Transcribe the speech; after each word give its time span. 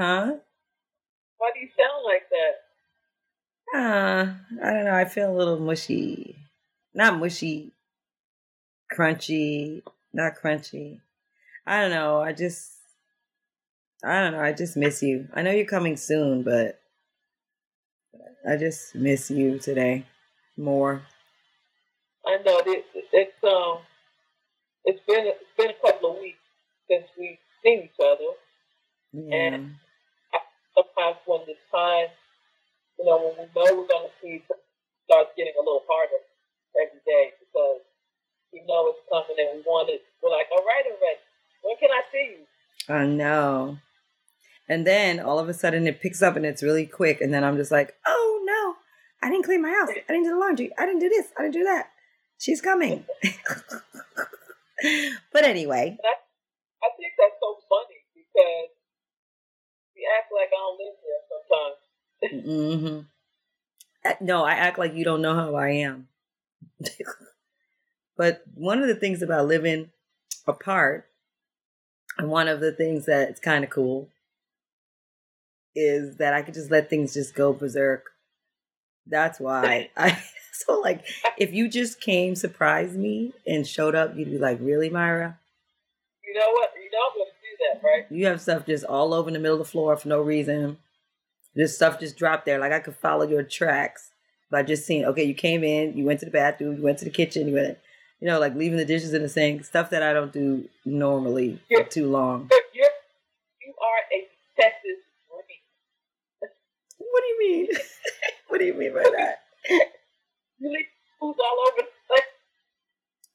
Huh? 0.00 0.32
Why 1.36 1.50
do 1.52 1.60
you 1.60 1.68
sound 1.76 2.04
like 2.06 2.22
that? 2.30 3.78
Uh, 3.78 4.64
I 4.66 4.72
don't 4.72 4.84
know. 4.86 4.94
I 4.94 5.04
feel 5.04 5.30
a 5.30 5.36
little 5.36 5.60
mushy. 5.60 6.36
Not 6.94 7.18
mushy. 7.18 7.74
Crunchy. 8.90 9.82
Not 10.14 10.36
crunchy. 10.42 11.00
I 11.66 11.82
don't 11.82 11.90
know. 11.90 12.18
I 12.18 12.32
just. 12.32 12.72
I 14.02 14.20
don't 14.20 14.32
know. 14.32 14.40
I 14.40 14.54
just 14.54 14.74
miss 14.74 15.02
you. 15.02 15.28
I 15.34 15.42
know 15.42 15.50
you're 15.50 15.66
coming 15.66 15.98
soon, 15.98 16.44
but 16.44 16.80
I 18.48 18.56
just 18.56 18.94
miss 18.94 19.30
you 19.30 19.58
today 19.58 20.06
more. 20.56 21.02
I 22.26 22.38
know 22.42 22.62
it, 22.64 22.86
it's 23.12 23.44
um, 23.44 23.80
it's 24.86 25.00
been 25.06 25.26
it's 25.26 25.44
been 25.58 25.68
a 25.68 25.86
couple 25.86 26.12
of 26.12 26.20
weeks 26.22 26.38
since 26.90 27.04
we've 27.18 27.36
seen 27.62 27.80
each 27.84 28.00
other, 28.02 28.32
Yeah. 29.12 29.36
and 29.36 29.74
sometimes 31.00 31.16
when 31.26 31.40
the 31.46 31.54
time, 31.72 32.08
you 32.98 33.04
know, 33.06 33.16
when 33.18 33.34
we 33.38 33.44
know 33.54 33.76
we're 33.76 33.86
going 33.86 34.08
to 34.08 34.12
see, 34.22 34.42
starts 35.04 35.30
getting 35.36 35.54
a 35.56 35.60
little 35.60 35.82
harder 35.88 36.22
every 36.76 37.00
day 37.06 37.32
because 37.40 37.80
we 38.52 38.62
know 38.66 38.88
it's 38.88 39.00
coming 39.10 39.36
and 39.38 39.58
we 39.58 39.62
want 39.66 39.88
it. 39.90 40.02
We're 40.22 40.30
like, 40.30 40.46
all 40.52 40.64
right, 40.64 40.84
already. 40.86 41.20
When 41.62 41.76
can 41.78 41.90
I 41.90 42.02
see 42.12 42.36
you? 42.38 42.94
I 42.94 43.06
know. 43.06 43.78
And 44.68 44.86
then 44.86 45.18
all 45.20 45.38
of 45.38 45.48
a 45.48 45.54
sudden 45.54 45.86
it 45.86 46.00
picks 46.00 46.22
up 46.22 46.36
and 46.36 46.46
it's 46.46 46.62
really 46.62 46.86
quick. 46.86 47.20
And 47.20 47.34
then 47.34 47.44
I'm 47.44 47.56
just 47.56 47.72
like, 47.72 47.94
oh 48.06 48.40
no, 48.44 48.76
I 49.26 49.30
didn't 49.30 49.44
clean 49.44 49.62
my 49.62 49.70
house. 49.70 49.88
I 49.90 50.12
didn't 50.12 50.24
do 50.24 50.30
the 50.30 50.38
laundry. 50.38 50.70
I 50.78 50.86
didn't 50.86 51.00
do 51.00 51.08
this. 51.08 51.26
I 51.38 51.42
didn't 51.42 51.54
do 51.54 51.64
that. 51.64 51.90
She's 52.38 52.60
coming. 52.60 53.04
but 55.32 55.44
anyway, 55.44 55.98
I, 56.00 56.14
I 56.82 56.88
think 56.96 57.12
that's 57.18 57.36
so 57.42 57.56
funny 57.68 58.00
because 58.14 58.79
we 60.00 60.08
act 60.18 60.32
like 60.32 60.48
I 60.48 60.56
don't 60.56 60.78
live 60.80 60.96
here 61.04 61.20
sometimes. 62.40 63.06
mm-hmm. 64.08 64.24
no, 64.24 64.44
I 64.44 64.52
act 64.52 64.78
like 64.78 64.94
you 64.94 65.04
don't 65.04 65.22
know 65.22 65.34
how 65.34 65.54
I 65.54 65.70
am. 65.70 66.08
but 68.16 68.42
one 68.54 68.80
of 68.80 68.88
the 68.88 68.94
things 68.94 69.22
about 69.22 69.46
living 69.46 69.90
apart, 70.46 71.06
and 72.16 72.30
one 72.30 72.48
of 72.48 72.60
the 72.60 72.72
things 72.72 73.06
that's 73.06 73.40
kind 73.40 73.62
of 73.62 73.70
cool, 73.70 74.08
is 75.76 76.16
that 76.16 76.32
I 76.32 76.42
could 76.42 76.54
just 76.54 76.70
let 76.70 76.88
things 76.88 77.14
just 77.14 77.34
go 77.34 77.52
berserk. 77.52 78.04
That's 79.06 79.38
why 79.38 79.90
I 79.96 80.22
so 80.52 80.80
like 80.80 81.04
if 81.36 81.52
you 81.52 81.68
just 81.68 82.00
came, 82.00 82.34
surprised 82.34 82.96
me, 82.96 83.34
and 83.46 83.66
showed 83.66 83.94
up, 83.94 84.16
you'd 84.16 84.30
be 84.30 84.38
like, 84.38 84.58
"Really, 84.60 84.88
Myra? 84.88 85.38
You 86.24 86.34
know 86.34 86.50
what? 86.52 86.70
You 86.76 86.90
know 86.90 87.24
I'm 87.24 87.29
going 87.60 87.74
to 87.74 87.80
do 87.80 87.80
that, 87.80 87.86
right? 87.86 88.06
You 88.10 88.26
have 88.26 88.40
stuff 88.40 88.66
just 88.66 88.84
all 88.84 89.14
over 89.14 89.28
in 89.28 89.34
the 89.34 89.40
middle 89.40 89.60
of 89.60 89.66
the 89.66 89.70
floor 89.70 89.96
for 89.96 90.08
no 90.08 90.20
reason. 90.20 90.78
This 91.54 91.74
stuff 91.74 92.00
just 92.00 92.16
dropped 92.16 92.46
there. 92.46 92.58
Like 92.58 92.72
I 92.72 92.80
could 92.80 92.96
follow 92.96 93.26
your 93.26 93.42
tracks 93.42 94.10
by 94.50 94.62
just 94.62 94.86
seeing, 94.86 95.04
okay, 95.04 95.24
you 95.24 95.34
came 95.34 95.64
in, 95.64 95.96
you 95.96 96.04
went 96.04 96.20
to 96.20 96.26
the 96.26 96.32
bathroom, 96.32 96.76
you 96.76 96.82
went 96.82 96.98
to 96.98 97.04
the 97.04 97.10
kitchen, 97.10 97.48
you 97.48 97.54
went, 97.54 97.78
you 98.20 98.26
know, 98.28 98.38
like 98.38 98.54
leaving 98.54 98.78
the 98.78 98.84
dishes 98.84 99.14
in 99.14 99.22
the 99.22 99.28
sink, 99.28 99.64
stuff 99.64 99.90
that 99.90 100.02
I 100.02 100.12
don't 100.12 100.32
do 100.32 100.68
normally 100.84 101.60
for 101.72 101.84
too 101.84 102.10
long. 102.10 102.48
You're, 102.50 102.60
you're, 102.74 102.86
a 104.12 104.28
detective 104.56 104.96
brain. 105.28 106.50
What 106.98 107.22
do 107.22 107.26
you 107.26 107.38
mean? 107.38 107.68
what 108.48 108.58
do 108.58 108.64
you 108.64 108.74
mean 108.74 108.92
by 108.92 109.02
that? 109.16 109.42
You 110.58 110.70
leave 110.70 110.86
all 111.20 111.30
over 111.30 111.76
the 111.78 111.84
place. 112.08 112.22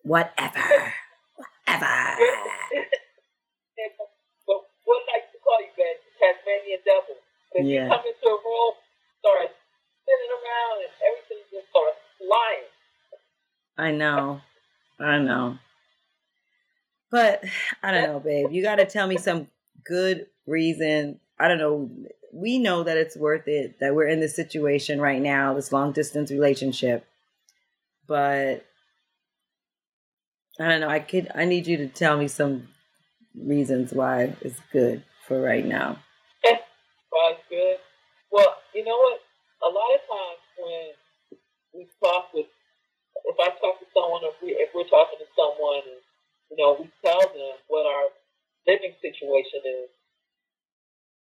Whatever. 0.04 0.94
Whatever. 1.66 2.18
What 4.86 5.02
I 5.10 5.18
like 5.20 5.32
to 5.34 5.38
call 5.44 5.60
you, 5.62 5.74
man, 5.78 5.96
Tasmanian 6.18 6.80
devil. 6.86 7.18
Because 7.52 7.68
Yeah. 7.68 7.84
you 7.84 7.90
come 7.90 8.06
into 8.06 8.28
a 8.28 8.40
room, 8.42 8.74
start 9.20 9.50
spinning 10.02 10.32
around, 10.34 10.78
and 10.86 10.94
everything 11.06 11.42
just 11.52 11.70
starts 11.70 12.00
flying. 12.18 12.70
I 13.78 13.92
know. 13.92 14.42
I 15.00 15.18
know. 15.20 15.58
But 17.12 17.44
I 17.84 17.92
don't 17.92 18.04
know, 18.04 18.20
babe. 18.20 18.52
You 18.52 18.62
got 18.62 18.76
to 18.76 18.86
tell 18.86 19.08
me 19.08 19.18
some 19.18 19.48
good 19.84 20.28
reason. 20.48 21.20
I 21.40 21.48
don't 21.48 21.58
know. 21.58 21.90
We 22.34 22.60
know 22.60 22.84
that 22.84 22.98
it's 22.98 23.16
worth 23.16 23.48
it 23.48 23.80
that 23.80 23.96
we're 23.96 24.08
in 24.08 24.20
this 24.20 24.36
situation 24.36 25.00
right 25.00 25.22
now, 25.22 25.54
this 25.54 25.72
long 25.72 25.92
distance 25.92 26.32
relationship. 26.32 27.06
But 28.08 28.66
I 30.60 30.70
don't 30.70 30.82
know. 30.82 30.90
I 30.90 31.00
could 31.00 31.32
I 31.36 31.46
need 31.46 31.68
you 31.68 31.78
to 31.78 31.88
tell 31.88 32.18
me 32.18 32.28
some 32.28 32.70
reasons 33.38 33.94
why 33.94 34.36
it's 34.42 34.60
good 34.72 35.04
for 35.28 35.42
right 35.42 35.66
now. 35.66 36.00
why 36.44 36.60
Well, 37.12 37.38
good. 37.50 37.78
Well, 38.32 38.56
you 38.74 38.84
know 38.84 38.98
what? 38.98 39.20
A 39.64 39.70
lot 39.72 39.90
of 39.96 40.02
times 40.04 40.42
when 40.60 40.86
we 41.74 41.88
talk 42.04 42.34
with, 42.34 42.48
if 43.26 43.38
I 43.40 43.50
talk 43.60 43.80
to 43.80 43.88
someone, 43.96 44.24
or 44.24 44.36
if, 44.36 44.40
we, 44.44 44.52
if 44.56 44.70
we're 44.76 44.88
talking 44.92 45.20
to 45.20 45.30
someone, 45.36 45.84
and 45.88 46.02
you 46.52 46.58
know, 46.60 46.78
we 46.80 46.92
tell 47.02 47.20
them 47.20 47.56
what 47.68 47.88
our 47.88 48.12
living 48.68 48.94
situation 49.02 49.64
is, 49.64 49.90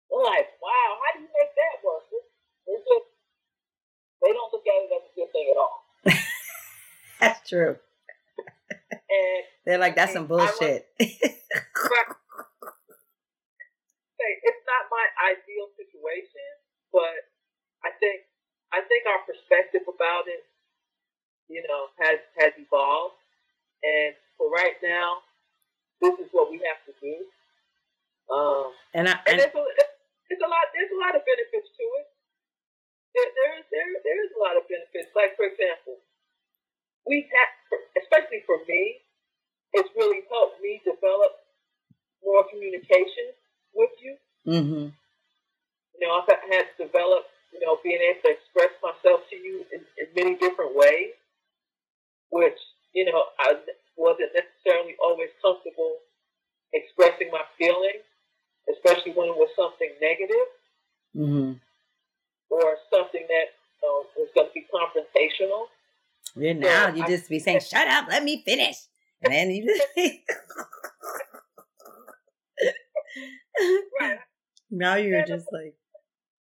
they're 0.09 0.23
like, 0.23 0.55
"Wow, 0.63 0.89
how 1.03 1.09
do 1.13 1.27
you 1.27 1.29
make 1.29 1.53
that 1.53 1.83
work?" 1.83 2.07
It's, 2.09 2.31
it's 2.67 2.85
just 2.87 3.07
they 4.23 4.31
don't 4.31 4.51
look 4.55 4.63
at 4.63 4.87
it 4.87 4.95
as 4.95 5.03
a 5.03 5.13
good 5.13 5.31
thing 5.35 5.47
at 5.51 5.59
all. 5.59 5.77
That's 7.19 7.49
true. 7.49 7.77
And 9.01 9.43
They're 9.65 9.79
like, 9.79 9.95
that's 9.95 10.13
some 10.13 10.27
bullshit. 10.27 10.87
say 14.23 14.31
it's 14.47 14.63
not 14.63 14.87
my 14.87 15.05
ideal 15.35 15.67
situation, 15.75 16.47
but 16.95 17.27
I 17.83 17.91
think 17.99 18.23
I 18.71 18.81
think 18.87 19.03
our 19.05 19.21
perspective 19.27 19.83
about 19.85 20.31
it, 20.31 20.47
you 21.51 21.61
know, 21.67 21.91
has 21.99 22.19
has 22.39 22.55
evolved. 22.55 23.19
And 23.83 24.15
for 24.39 24.47
right 24.47 24.79
now, 24.79 25.19
this 25.99 26.15
is 26.23 26.31
what 26.31 26.47
we 26.47 26.63
have 26.63 26.79
to 26.87 26.93
do. 27.03 27.15
Um, 28.31 28.71
and 28.95 29.11
I 29.11 29.19
and 29.27 29.35
and, 29.35 29.51
there's 29.51 29.51
a, 29.51 30.47
a 30.47 30.49
lot 30.49 30.65
there's 30.71 30.93
a 30.95 30.99
lot 31.03 31.13
of 31.19 31.23
benefits 31.27 31.67
to 31.67 31.85
it. 31.99 32.07
There 33.11 33.29
there 33.35 33.51
is 33.59 33.65
there 33.67 33.89
there 34.07 34.19
is 34.23 34.31
a 34.31 34.39
lot 34.39 34.55
of 34.55 34.63
benefits. 34.71 35.11
Like 35.11 35.35
for 35.35 35.43
example, 35.43 35.99
we 37.07 37.27
have, 37.29 37.51
especially 38.03 38.43
for 38.45 38.57
me, 38.67 38.97
it's 39.73 39.89
really 39.97 40.21
helped 40.29 40.61
me 40.61 40.81
develop 40.85 41.31
more 42.23 42.45
communication 42.49 43.33
with 43.73 43.91
you. 44.01 44.15
hmm 44.45 44.87
You 45.99 45.99
know, 46.01 46.21
I've 46.21 46.29
had 46.29 46.65
to 46.77 46.85
develop, 46.87 47.25
you 47.53 47.59
know, 47.61 47.77
being 47.83 47.99
able 48.01 48.21
to 48.23 48.31
express 48.31 48.71
myself 48.83 49.21
to 49.29 49.35
you 49.35 49.65
in, 49.73 49.81
in 49.99 50.07
many 50.15 50.35
different 50.37 50.75
ways, 50.75 51.13
which, 52.31 52.57
you 52.93 53.05
know, 53.05 53.23
I 53.39 53.55
wasn't 53.97 54.31
necessarily 54.33 54.95
always 55.03 55.29
comfortable 55.41 55.97
expressing 56.73 57.29
my 57.31 57.43
feelings, 57.57 58.03
especially 58.71 59.13
when 59.13 59.29
it 59.29 59.37
was 59.37 59.49
something 59.55 59.91
negative 60.01 60.49
hmm 61.13 61.53
or 62.49 62.77
something 62.93 63.25
that 63.27 63.47
you 63.81 63.81
know, 63.81 64.05
was 64.17 64.29
going 64.35 64.47
to 64.47 64.53
be 64.53 64.65
confrontational. 64.69 65.67
Yeah, 66.35 66.53
now 66.53 66.87
you 66.89 67.03
I- 67.03 67.07
just 67.07 67.29
be 67.29 67.39
saying, 67.39 67.61
"Shut 67.61 67.87
up, 67.87 68.07
let 68.09 68.23
me 68.23 68.41
finish," 68.43 68.77
and 69.21 69.33
then 69.33 69.51
you 69.51 69.67
just. 69.67 69.87
Right, 73.99 74.19
now 74.71 74.95
you're 74.95 75.25
just 75.25 75.47
like, 75.53 75.75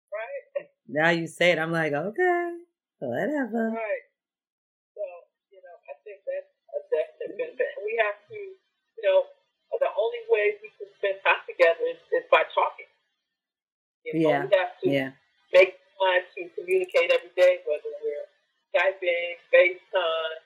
right, 0.09 0.67
now 0.87 1.09
you 1.09 1.27
say 1.27 1.51
it. 1.51 1.59
I'm 1.59 1.71
like, 1.71 1.93
okay, 1.93 2.49
whatever. 2.99 3.69
right. 3.77 4.05
So, 4.97 5.03
you 5.53 5.61
know, 5.61 5.75
I 5.85 5.93
think 6.01 6.25
that's 6.25 6.49
a 6.73 6.79
definite 6.89 7.37
benefit. 7.37 7.69
We 7.85 8.01
have 8.01 8.17
to, 8.33 8.37
you 8.37 9.03
know, 9.05 9.29
the 9.77 9.91
only 9.93 10.23
way 10.33 10.57
we 10.57 10.73
can 10.73 10.89
spend 10.97 11.21
time 11.21 11.45
together 11.45 11.85
is, 11.85 12.01
is 12.17 12.25
by 12.33 12.41
talking. 12.49 12.89
You 14.03 14.17
know, 14.23 14.29
Yeah, 14.29 14.41
we 14.45 14.57
have 14.57 14.73
to 14.81 14.85
Yeah, 14.89 15.11
make 15.53 15.77
time 16.01 16.25
to 16.33 16.41
communicate 16.57 17.11
every 17.13 17.29
day, 17.37 17.61
whether 17.69 17.93
we're 18.01 18.25
Skyping, 18.77 19.41
FaceTime, 19.49 20.37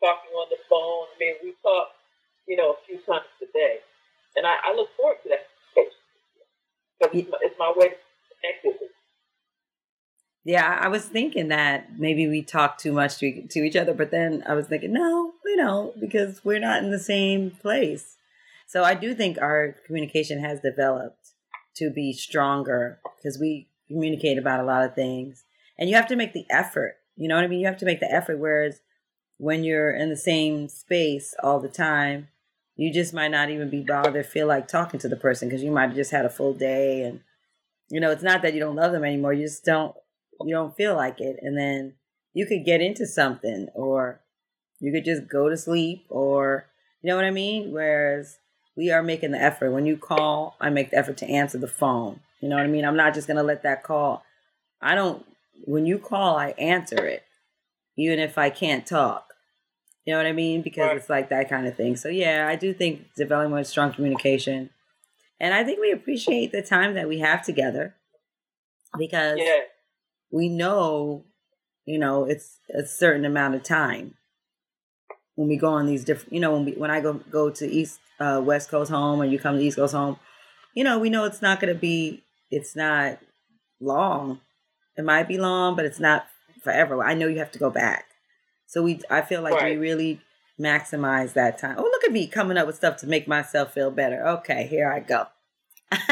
talking 0.00 0.30
on 0.30 0.46
the 0.50 0.56
phone. 0.70 1.06
I 1.10 1.18
mean, 1.18 1.34
we 1.42 1.54
talk, 1.62 1.88
you 2.46 2.56
know, 2.56 2.70
a 2.70 2.76
few 2.86 2.98
times 2.98 3.26
a 3.42 3.46
day. 3.52 3.78
And 4.36 4.46
I, 4.46 4.54
I 4.70 4.74
look 4.74 4.88
forward 4.96 5.16
to 5.24 5.30
that 5.30 5.46
because 5.74 5.92
it's, 7.12 7.30
it's 7.42 7.58
my 7.58 7.72
way 7.74 7.88
to 7.88 7.96
connect 8.40 8.64
with 8.64 8.76
you. 8.80 8.88
yeah. 10.44 10.78
I 10.80 10.88
was 10.88 11.06
thinking 11.06 11.48
that 11.48 11.98
maybe 11.98 12.28
we 12.28 12.42
talk 12.42 12.78
too 12.78 12.92
much 12.92 13.18
to 13.18 13.46
to 13.48 13.60
each 13.60 13.76
other, 13.76 13.94
but 13.94 14.12
then 14.12 14.44
I 14.46 14.54
was 14.54 14.66
thinking, 14.66 14.92
no, 14.92 15.32
we 15.44 15.56
don't, 15.56 16.00
because 16.00 16.44
we're 16.44 16.60
not 16.60 16.84
in 16.84 16.92
the 16.92 17.00
same 17.00 17.50
place. 17.50 18.16
So 18.68 18.84
I 18.84 18.94
do 18.94 19.14
think 19.14 19.38
our 19.38 19.74
communication 19.86 20.38
has 20.40 20.60
developed 20.60 21.32
to 21.76 21.90
be 21.90 22.12
stronger 22.12 23.00
because 23.16 23.38
we 23.38 23.68
communicate 23.88 24.38
about 24.38 24.60
a 24.60 24.64
lot 24.64 24.84
of 24.84 24.94
things, 24.94 25.44
and 25.78 25.90
you 25.90 25.96
have 25.96 26.06
to 26.06 26.16
make 26.16 26.32
the 26.32 26.46
effort 26.48 26.96
You 27.16 27.28
know 27.28 27.36
what 27.36 27.44
I 27.44 27.48
mean? 27.48 27.60
You 27.60 27.66
have 27.66 27.78
to 27.78 27.84
make 27.84 28.00
the 28.00 28.12
effort. 28.12 28.38
Whereas 28.38 28.80
when 29.38 29.64
you're 29.64 29.94
in 29.94 30.08
the 30.08 30.16
same 30.16 30.68
space 30.68 31.34
all 31.42 31.60
the 31.60 31.68
time, 31.68 32.28
you 32.76 32.92
just 32.92 33.12
might 33.12 33.30
not 33.30 33.50
even 33.50 33.68
be 33.70 33.82
bothered 33.82 34.26
feel 34.26 34.46
like 34.46 34.66
talking 34.66 34.98
to 35.00 35.08
the 35.08 35.16
person 35.16 35.48
because 35.48 35.62
you 35.62 35.70
might 35.70 35.88
have 35.88 35.94
just 35.94 36.10
had 36.10 36.24
a 36.24 36.30
full 36.30 36.54
day 36.54 37.02
and 37.02 37.20
you 37.90 38.00
know 38.00 38.10
it's 38.10 38.22
not 38.22 38.40
that 38.40 38.54
you 38.54 38.60
don't 38.60 38.76
love 38.76 38.92
them 38.92 39.04
anymore 39.04 39.34
you 39.34 39.44
just 39.44 39.62
don't 39.62 39.94
you 40.46 40.54
don't 40.54 40.76
feel 40.76 40.94
like 40.94 41.20
it. 41.20 41.38
And 41.42 41.56
then 41.56 41.94
you 42.34 42.46
could 42.46 42.64
get 42.64 42.80
into 42.80 43.06
something 43.06 43.68
or 43.74 44.20
you 44.80 44.92
could 44.92 45.04
just 45.04 45.28
go 45.28 45.48
to 45.48 45.56
sleep 45.56 46.06
or 46.08 46.66
you 47.02 47.08
know 47.08 47.16
what 47.16 47.24
i 47.24 47.30
mean? 47.30 47.72
Whereas 47.72 48.38
we 48.76 48.90
are 48.90 49.02
making 49.02 49.32
the 49.32 49.42
effort. 49.42 49.70
When 49.70 49.86
you 49.86 49.96
call 49.96 50.56
i 50.60 50.70
make 50.70 50.90
the 50.90 50.98
effort 50.98 51.16
to 51.18 51.28
answer 51.28 51.58
the 51.58 51.68
phone. 51.68 52.20
You 52.40 52.48
know 52.48 52.56
what 52.56 52.64
i 52.64 52.68
mean? 52.68 52.84
I'm 52.84 52.96
not 52.96 53.14
just 53.14 53.26
going 53.26 53.36
to 53.36 53.42
let 53.42 53.62
that 53.62 53.82
call. 53.82 54.24
I 54.80 54.94
don't 54.94 55.24
when 55.64 55.86
you 55.86 55.98
call 55.98 56.36
i 56.36 56.50
answer 56.58 57.06
it 57.06 57.24
even 57.96 58.18
if 58.18 58.38
i 58.38 58.50
can't 58.50 58.86
talk 58.86 59.32
you 60.04 60.12
know 60.12 60.18
what 60.18 60.26
I 60.26 60.32
mean? 60.32 60.62
Because 60.62 60.88
right. 60.88 60.96
it's 60.96 61.08
like 61.08 61.28
that 61.28 61.48
kind 61.48 61.66
of 61.66 61.76
thing. 61.76 61.96
So 61.96 62.08
yeah, 62.08 62.48
I 62.48 62.56
do 62.56 62.74
think 62.74 63.14
developing 63.16 63.62
strong 63.64 63.92
communication, 63.92 64.70
and 65.38 65.54
I 65.54 65.62
think 65.62 65.80
we 65.80 65.92
appreciate 65.92 66.50
the 66.50 66.62
time 66.62 66.94
that 66.94 67.08
we 67.08 67.20
have 67.20 67.44
together 67.44 67.94
because 68.98 69.38
yeah. 69.38 69.60
we 70.30 70.48
know, 70.48 71.24
you 71.84 71.98
know, 71.98 72.24
it's 72.24 72.58
a 72.74 72.84
certain 72.84 73.24
amount 73.24 73.54
of 73.54 73.62
time 73.62 74.14
when 75.36 75.48
we 75.48 75.56
go 75.56 75.68
on 75.68 75.86
these 75.86 76.04
different. 76.04 76.32
You 76.32 76.40
know, 76.40 76.52
when 76.52 76.64
we 76.64 76.72
when 76.72 76.90
I 76.90 77.00
go 77.00 77.14
go 77.30 77.50
to 77.50 77.70
East 77.70 78.00
uh, 78.18 78.42
West 78.44 78.70
Coast 78.70 78.90
home 78.90 79.20
and 79.20 79.30
you 79.30 79.38
come 79.38 79.56
to 79.56 79.62
East 79.62 79.76
Coast 79.76 79.94
home, 79.94 80.18
you 80.74 80.82
know, 80.82 80.98
we 80.98 81.10
know 81.10 81.24
it's 81.24 81.42
not 81.42 81.60
going 81.60 81.72
to 81.72 81.78
be. 81.78 82.24
It's 82.50 82.74
not 82.74 83.18
long. 83.80 84.40
It 84.96 85.04
might 85.04 85.28
be 85.28 85.38
long, 85.38 85.76
but 85.76 85.84
it's 85.84 86.00
not 86.00 86.26
forever. 86.62 87.02
I 87.02 87.14
know 87.14 87.26
you 87.26 87.38
have 87.38 87.52
to 87.52 87.58
go 87.58 87.70
back. 87.70 88.06
So 88.66 88.82
we, 88.82 89.00
I 89.10 89.22
feel 89.22 89.42
like 89.42 89.54
right. 89.54 89.78
we 89.78 89.78
really 89.78 90.20
maximize 90.60 91.32
that 91.34 91.58
time. 91.58 91.76
Oh, 91.78 91.82
look 91.82 92.04
at 92.04 92.12
me 92.12 92.26
coming 92.26 92.56
up 92.56 92.66
with 92.66 92.76
stuff 92.76 92.96
to 92.98 93.06
make 93.06 93.26
myself 93.26 93.72
feel 93.72 93.90
better. 93.90 94.26
Okay, 94.40 94.66
here 94.66 94.90
I 94.90 95.00
go. 95.00 95.26
then, 95.90 96.00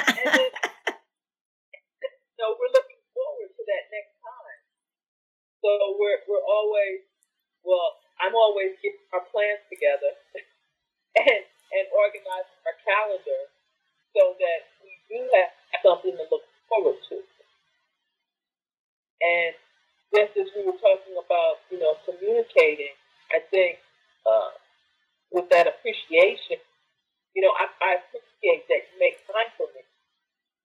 so 2.36 2.44
we're 2.56 2.74
looking 2.74 3.00
forward 3.14 3.50
to 3.52 3.62
that 3.64 3.84
next 3.88 4.16
time. 4.20 4.60
So 5.62 5.70
we're 5.96 6.20
we're 6.28 6.44
always 6.44 7.00
well. 7.64 7.96
I'm 8.20 8.36
always 8.36 8.76
getting 8.84 9.00
our 9.16 9.24
plans 9.32 9.64
together 9.72 10.12
and 11.24 11.40
and 11.40 11.86
organizing 11.96 12.60
our 12.68 12.76
calendar 12.84 13.48
so 14.12 14.36
that 14.36 14.60
we 14.84 14.92
do 15.08 15.24
have 15.32 15.56
something 15.80 16.12
to 16.12 16.24
look 16.28 16.44
forward 16.68 17.00
to. 17.08 17.29
And 19.20 19.54
just 20.14 20.32
as 20.36 20.48
we 20.56 20.64
were 20.66 20.78
talking 20.80 21.14
about, 21.16 21.62
you 21.70 21.78
know, 21.78 21.94
communicating, 22.04 22.94
I 23.30 23.40
think 23.50 23.78
uh, 24.26 24.50
with 25.30 25.48
that 25.50 25.68
appreciation, 25.68 26.58
you 27.36 27.42
know, 27.42 27.52
I, 27.54 27.68
I 27.84 27.90
appreciate 28.02 28.66
that 28.68 28.82
you 28.90 28.96
make 28.98 29.22
time 29.28 29.50
for 29.56 29.68
me, 29.76 29.82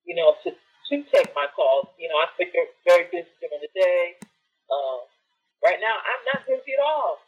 you 0.06 0.16
know, 0.16 0.34
to, 0.44 0.50
to 0.52 0.96
take 1.13 1.30
my 1.36 1.46
calls. 1.56 1.94
You 2.00 2.10
know, 2.10 2.18
I 2.18 2.28
think 2.38 2.56
you're 2.56 2.72
very 2.88 3.06
busy 3.12 3.30
during 3.40 3.62
the 3.62 3.72
day. 3.75 4.18
Uh, 4.72 5.06
right 5.63 5.78
now, 5.80 5.96
I'm 6.00 6.24
not 6.34 6.42
busy 6.48 6.74
at 6.74 6.81
all. 6.81 7.22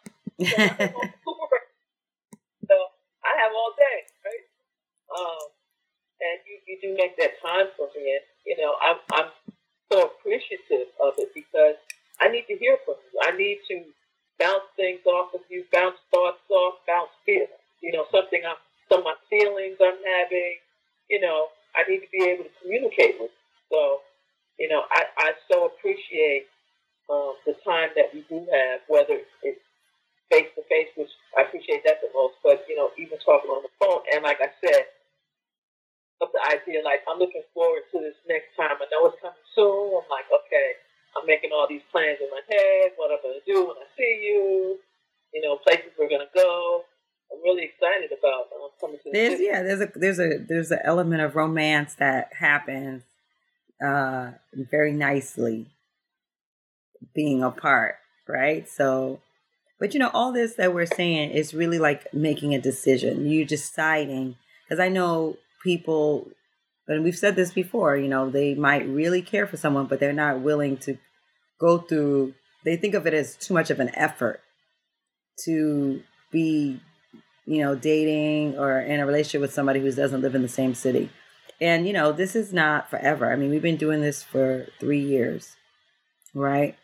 So, 2.68 2.76
I 3.24 3.32
have 3.44 3.52
all 3.56 3.74
day, 3.78 3.98
right? 4.28 4.46
Um, 5.16 5.48
and 6.20 6.38
you, 6.48 6.56
you 6.68 6.76
do 6.82 6.90
make 6.98 7.16
that 7.18 7.40
time 7.40 7.68
for 7.78 7.88
me. 7.96 8.18
And, 8.18 8.26
you 8.46 8.56
know, 8.60 8.76
I'm, 8.84 8.98
I'm 9.14 9.30
so 9.46 9.47
appreciative 10.28 10.92
of 11.00 11.16
it 11.18 11.32
because 11.34 11.80
I 12.20 12.28
need 12.28 12.46
to 12.52 12.58
hear 12.60 12.78
from 12.86 13.00
you. 13.00 13.20
I 13.24 13.32
need 13.38 13.60
to 13.72 13.88
bounce 14.40 14.68
things 14.76 15.02
off 15.08 15.34
of 15.34 15.42
you, 15.50 15.64
bounce 15.72 15.96
thoughts 16.12 16.44
off, 16.52 16.84
bounce 16.88 17.16
feelings. 17.26 17.56
You 17.82 17.94
know, 17.94 18.06
something 18.12 18.44
I'm, 18.44 18.60
some 18.92 19.02
of 19.02 19.08
my 19.08 19.20
feelings 19.32 19.80
I'm 19.80 19.98
having. 20.20 20.60
You 21.10 21.22
know, 21.22 21.48
I 21.80 21.90
need 21.90 22.04
to 22.04 22.12
be 22.12 22.26
able 22.28 22.46
to 22.46 22.54
communicate 22.62 23.16
with. 23.22 23.32
You. 23.32 23.40
So, 23.72 24.02
you 24.60 24.70
know, 24.70 24.84
I, 24.92 25.06
I 25.18 25.30
so 25.52 25.68
appreciate 25.72 26.48
um, 27.12 27.36
the 27.48 27.56
time 27.66 27.90
that 27.96 28.14
we 28.14 28.26
do 28.30 28.46
have, 28.52 28.82
whether 28.90 29.20
it's 29.44 29.62
face 30.32 30.50
to 30.56 30.64
face, 30.70 30.90
which 30.98 31.12
I 31.38 31.44
appreciate 31.44 31.84
that 31.86 32.02
the 32.02 32.10
most, 32.14 32.36
but 32.44 32.66
you 32.70 32.78
know, 32.78 32.92
even 32.98 33.20
talking 33.26 33.50
on 33.52 33.64
the 33.64 33.74
phone. 33.80 34.02
And 34.14 34.24
like 34.24 34.40
I 34.42 34.52
said, 34.64 34.86
of 36.22 36.30
the 36.34 36.42
idea, 36.42 36.82
like 36.82 37.06
I'm 37.06 37.20
looking 37.20 37.46
forward 37.54 37.86
to 37.94 37.98
this 38.00 38.18
next 38.28 38.56
time. 38.58 38.78
I 38.82 38.86
know 38.90 39.08
it's 39.10 39.22
coming 39.22 39.48
soon. 39.54 40.02
I'm 40.02 40.10
like, 40.10 40.26
okay, 40.30 40.78
I'm 41.16 41.26
making 41.26 41.52
all 41.54 41.68
these 41.70 41.86
plans 41.92 42.18
in 42.22 42.30
my 42.30 42.42
head, 42.50 42.98
what 42.98 43.12
I'm 43.12 43.22
going 43.22 43.40
to 43.40 43.46
do 43.46 43.68
when 43.68 43.78
I 43.78 43.88
see 43.98 44.26
you, 44.26 44.78
you 45.34 45.42
know, 45.42 45.58
places 45.58 45.94
we're 45.98 46.10
going 46.10 46.26
to 46.26 46.34
go. 46.34 46.84
I'm 47.32 47.42
really 47.44 47.70
excited 47.70 48.12
about 48.18 48.48
um, 48.56 48.70
coming 48.80 48.98
to. 49.04 49.12
There's 49.12 49.40
yeah, 49.40 49.62
there's 49.62 49.82
a 49.82 49.92
there's 49.94 50.20
a 50.20 50.38
there's 50.48 50.72
an 50.72 50.80
element 50.84 51.22
of 51.22 51.36
romance 51.36 51.96
that 51.96 52.32
happens 52.40 53.04
uh 53.86 54.32
very 54.54 54.94
nicely 54.94 55.68
being 57.14 57.44
apart, 57.44 57.96
right? 58.28 58.68
So, 58.68 59.20
but 59.80 59.94
you 59.94 60.00
know, 60.00 60.10
all 60.14 60.32
this 60.32 60.56
that 60.56 60.74
we're 60.74 60.86
saying 60.86 61.32
is 61.32 61.54
really 61.54 61.80
like 61.80 62.14
making 62.14 62.56
a 62.56 62.62
decision. 62.62 63.26
You 63.26 63.44
deciding 63.46 64.38
because 64.64 64.80
I 64.80 64.88
know 64.88 65.38
people 65.68 66.32
and 66.88 67.04
we've 67.04 67.18
said 67.18 67.36
this 67.36 67.52
before, 67.52 67.98
you 67.98 68.08
know, 68.08 68.30
they 68.30 68.56
might 68.56 68.88
really 68.88 69.22
care 69.22 69.46
for 69.46 69.58
someone, 69.58 69.88
but 69.88 70.00
they're 70.00 70.14
not 70.14 70.40
willing 70.40 70.78
to 70.78 70.98
go 71.60 71.80
through, 71.80 72.34
they 72.64 72.78
think 72.78 72.94
of 72.94 73.06
it 73.06 73.14
as 73.14 73.36
too 73.36 73.54
much 73.54 73.70
of 73.70 73.80
an 73.80 73.94
effort 73.94 74.42
to 75.44 76.02
be, 76.32 76.80
you 77.46 77.62
know, 77.62 77.76
dating 77.76 78.58
or 78.58 78.80
in 78.80 79.00
a 79.00 79.06
relationship 79.06 79.42
with 79.42 79.54
somebody 79.54 79.82
who 79.82 79.92
doesn't 79.92 80.22
live 80.22 80.36
in 80.36 80.42
the 80.42 80.48
same 80.48 80.74
city. 80.74 81.10
And, 81.60 81.86
you 81.88 81.94
know, 81.94 82.12
this 82.12 82.36
is 82.36 82.54
not 82.54 82.90
forever. 82.90 83.32
I 83.32 83.36
mean, 83.36 83.50
we've 83.50 83.62
been 83.62 83.78
doing 83.78 84.02
this 84.02 84.24
for 84.24 84.68
three 84.80 85.02
years, 85.02 85.56
right? 86.34 86.78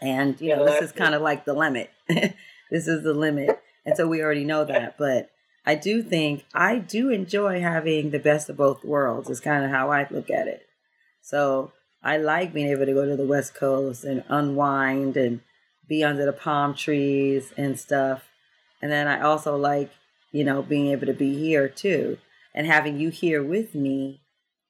And, 0.00 0.40
you 0.40 0.56
know, 0.56 0.64
this 0.64 0.80
is 0.80 0.92
kind 0.92 1.14
of 1.14 1.20
like 1.20 1.44
the 1.44 1.52
limit. 1.52 1.90
this 2.08 2.88
is 2.88 3.02
the 3.02 3.12
limit. 3.12 3.60
And 3.84 3.96
so 3.96 4.08
we 4.08 4.22
already 4.22 4.44
know 4.44 4.64
that. 4.64 4.96
But 4.96 5.30
I 5.66 5.74
do 5.74 6.02
think 6.02 6.44
I 6.54 6.78
do 6.78 7.10
enjoy 7.10 7.60
having 7.60 8.10
the 8.10 8.18
best 8.18 8.48
of 8.48 8.56
both 8.56 8.84
worlds, 8.84 9.28
is 9.28 9.40
kind 9.40 9.64
of 9.64 9.70
how 9.70 9.90
I 9.90 10.06
look 10.10 10.30
at 10.30 10.48
it. 10.48 10.66
So 11.22 11.72
I 12.02 12.16
like 12.16 12.52
being 12.52 12.68
able 12.68 12.86
to 12.86 12.94
go 12.94 13.06
to 13.06 13.16
the 13.16 13.26
West 13.26 13.54
Coast 13.54 14.04
and 14.04 14.24
unwind 14.28 15.16
and 15.16 15.40
be 15.88 16.02
under 16.02 16.24
the 16.24 16.32
palm 16.32 16.74
trees 16.74 17.52
and 17.56 17.78
stuff. 17.78 18.28
And 18.80 18.90
then 18.90 19.06
I 19.06 19.20
also 19.20 19.56
like, 19.56 19.90
you 20.32 20.44
know, 20.44 20.62
being 20.62 20.88
able 20.88 21.06
to 21.06 21.12
be 21.12 21.38
here 21.38 21.68
too 21.68 22.18
and 22.54 22.66
having 22.66 22.98
you 22.98 23.10
here 23.10 23.42
with 23.42 23.74
me 23.74 24.22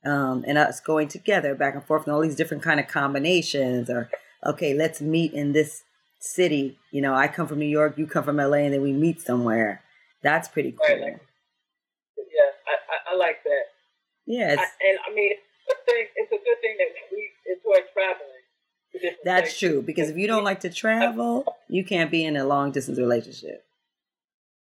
um, 0.04 0.44
and 0.46 0.58
us 0.58 0.80
going 0.80 1.08
together 1.08 1.54
back 1.54 1.74
and 1.74 1.84
forth 1.84 2.04
and 2.04 2.12
all 2.12 2.20
these 2.20 2.36
different 2.36 2.62
kind 2.62 2.80
of 2.80 2.88
combinations 2.88 3.88
or, 3.88 4.10
okay, 4.44 4.74
let's 4.74 5.00
meet 5.00 5.32
in 5.32 5.52
this 5.52 5.82
city. 6.18 6.78
You 6.90 7.02
know, 7.02 7.14
I 7.14 7.28
come 7.28 7.46
from 7.46 7.58
New 7.58 7.66
York, 7.66 7.96
you 7.96 8.06
come 8.06 8.24
from 8.24 8.38
LA, 8.38 8.58
and 8.58 8.74
then 8.74 8.82
we 8.82 8.92
meet 8.92 9.20
somewhere. 9.20 9.82
That's 10.22 10.48
pretty 10.48 10.72
cool. 10.72 10.96
Right. 10.96 11.16
Yeah, 12.16 12.50
I, 12.66 13.12
I, 13.12 13.14
I 13.14 13.16
like 13.16 13.42
that. 13.44 13.62
Yes. 14.26 14.58
I, 14.58 14.62
and 14.88 14.98
I 15.10 15.14
mean, 15.14 15.32
thing, 15.86 16.06
it's 16.16 16.32
a 16.32 16.36
good 16.36 16.60
thing 16.60 16.76
that 16.78 16.88
we 17.12 17.30
enjoy 17.46 17.86
traveling. 17.92 19.16
That's 19.24 19.42
places. 19.42 19.58
true 19.58 19.82
because 19.82 20.10
if 20.10 20.16
you 20.16 20.26
don't 20.26 20.44
like 20.44 20.60
to 20.60 20.70
travel, 20.70 21.44
you 21.68 21.84
can't 21.84 22.10
be 22.10 22.24
in 22.24 22.36
a 22.36 22.44
long 22.44 22.72
distance 22.72 22.98
relationship. 22.98 23.64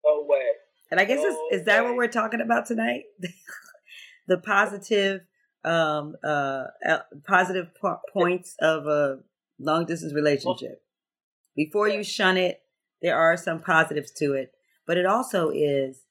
No 0.05 0.25
way. 0.27 0.45
And 0.91 0.99
I 0.99 1.05
guess 1.05 1.19
no 1.19 1.47
is, 1.51 1.61
is 1.61 1.65
that 1.65 1.83
what 1.83 1.95
we're 1.95 2.07
talking 2.07 2.41
about 2.41 2.65
tonight? 2.65 3.03
the 4.27 4.37
positive, 4.37 5.21
um, 5.63 6.15
uh, 6.23 6.65
positive 7.25 7.69
po- 7.79 8.01
points 8.11 8.55
of 8.59 8.87
a 8.87 9.19
long 9.59 9.85
distance 9.85 10.13
relationship. 10.13 10.81
Before 11.55 11.87
you 11.87 12.03
shun 12.03 12.37
it, 12.37 12.61
there 13.01 13.17
are 13.17 13.37
some 13.37 13.59
positives 13.59 14.11
to 14.11 14.33
it, 14.33 14.51
but 14.89 14.97
it 14.97 15.05
also 15.05 15.51
is 15.53 16.01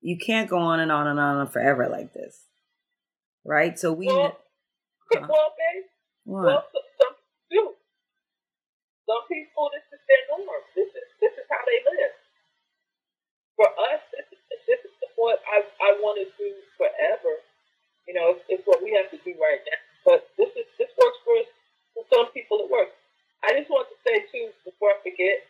you 0.00 0.16
can't 0.16 0.48
go 0.48 0.56
on 0.56 0.80
and 0.80 0.90
on 0.90 1.06
and 1.06 1.20
on 1.20 1.46
forever 1.46 1.88
like 1.88 2.14
this 2.14 2.44
right? 3.44 3.78
So 3.78 3.92
we. 3.92 4.08
Well, 4.08 4.40
uh, 5.14 5.28
well, 5.28 5.52
babe, 5.54 5.84
what? 6.24 6.44
Well, 6.44 6.64
some. 6.98 7.14
Some 9.04 9.28
people, 9.28 9.68
this 9.68 9.84
is 9.92 10.00
their 10.08 10.24
norm. 10.32 10.64
This 10.72 10.88
is 10.88 11.06
this 11.20 11.36
is 11.36 11.44
how 11.52 11.60
they 11.68 11.84
live. 11.84 12.16
For 13.52 13.68
us, 13.92 14.00
this 14.16 14.26
is 14.32 14.40
this 14.64 14.80
is 14.80 14.96
what 15.20 15.44
I 15.44 15.60
I 15.60 16.00
want 16.00 16.16
to 16.24 16.26
do 16.40 16.48
forever. 16.80 17.44
You 18.08 18.16
know, 18.16 18.32
it's, 18.32 18.44
it's 18.48 18.64
what 18.64 18.80
we 18.80 18.96
have 18.96 19.12
to 19.12 19.20
do 19.20 19.36
right 19.36 19.60
now. 19.60 19.80
But 20.08 20.24
this 20.40 20.48
is 20.56 20.64
this 20.80 20.88
works 20.96 21.20
for 21.20 21.36
us. 21.36 21.52
For 21.92 22.04
some 22.10 22.32
people, 22.32 22.64
it 22.64 22.72
works. 22.72 22.96
I 23.44 23.52
just 23.52 23.68
want 23.68 23.92
to 23.92 23.96
say 24.08 24.24
too, 24.32 24.56
before 24.64 24.96
I 24.96 24.98
forget, 25.04 25.44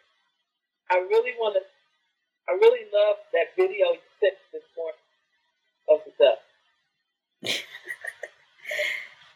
I 0.90 0.98
really 1.06 1.38
want 1.38 1.54
to. 1.54 1.62
I 2.50 2.58
really 2.58 2.90
love 2.90 3.22
that 3.32 3.54
video 3.56 3.96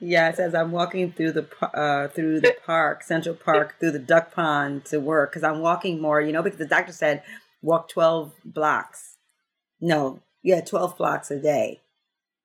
you 0.00 0.07
sent 0.18 0.36
this 0.36 0.52
morning 0.52 0.54
of 0.54 0.54
the 0.54 0.54
duck. 0.54 0.54
Yes, 0.54 0.54
as 0.54 0.54
I'm 0.54 0.72
walking 0.72 1.12
through 1.12 1.32
the 1.32 1.78
uh, 1.78 2.08
through 2.08 2.40
the 2.40 2.56
park, 2.66 3.02
Central 3.02 3.34
Park, 3.34 3.80
through 3.80 3.92
the 3.92 3.98
duck 3.98 4.34
pond 4.34 4.84
to 4.86 5.00
work, 5.00 5.30
because 5.30 5.44
I'm 5.44 5.60
walking 5.60 6.00
more, 6.00 6.20
you 6.20 6.32
know, 6.32 6.42
because 6.42 6.58
the 6.58 6.66
doctor 6.66 6.92
said 6.92 7.22
walk 7.62 7.88
12 7.88 8.32
blocks. 8.44 9.16
No, 9.80 10.20
yeah, 10.42 10.60
12 10.60 10.96
blocks 10.96 11.30
a 11.30 11.40
day. 11.40 11.80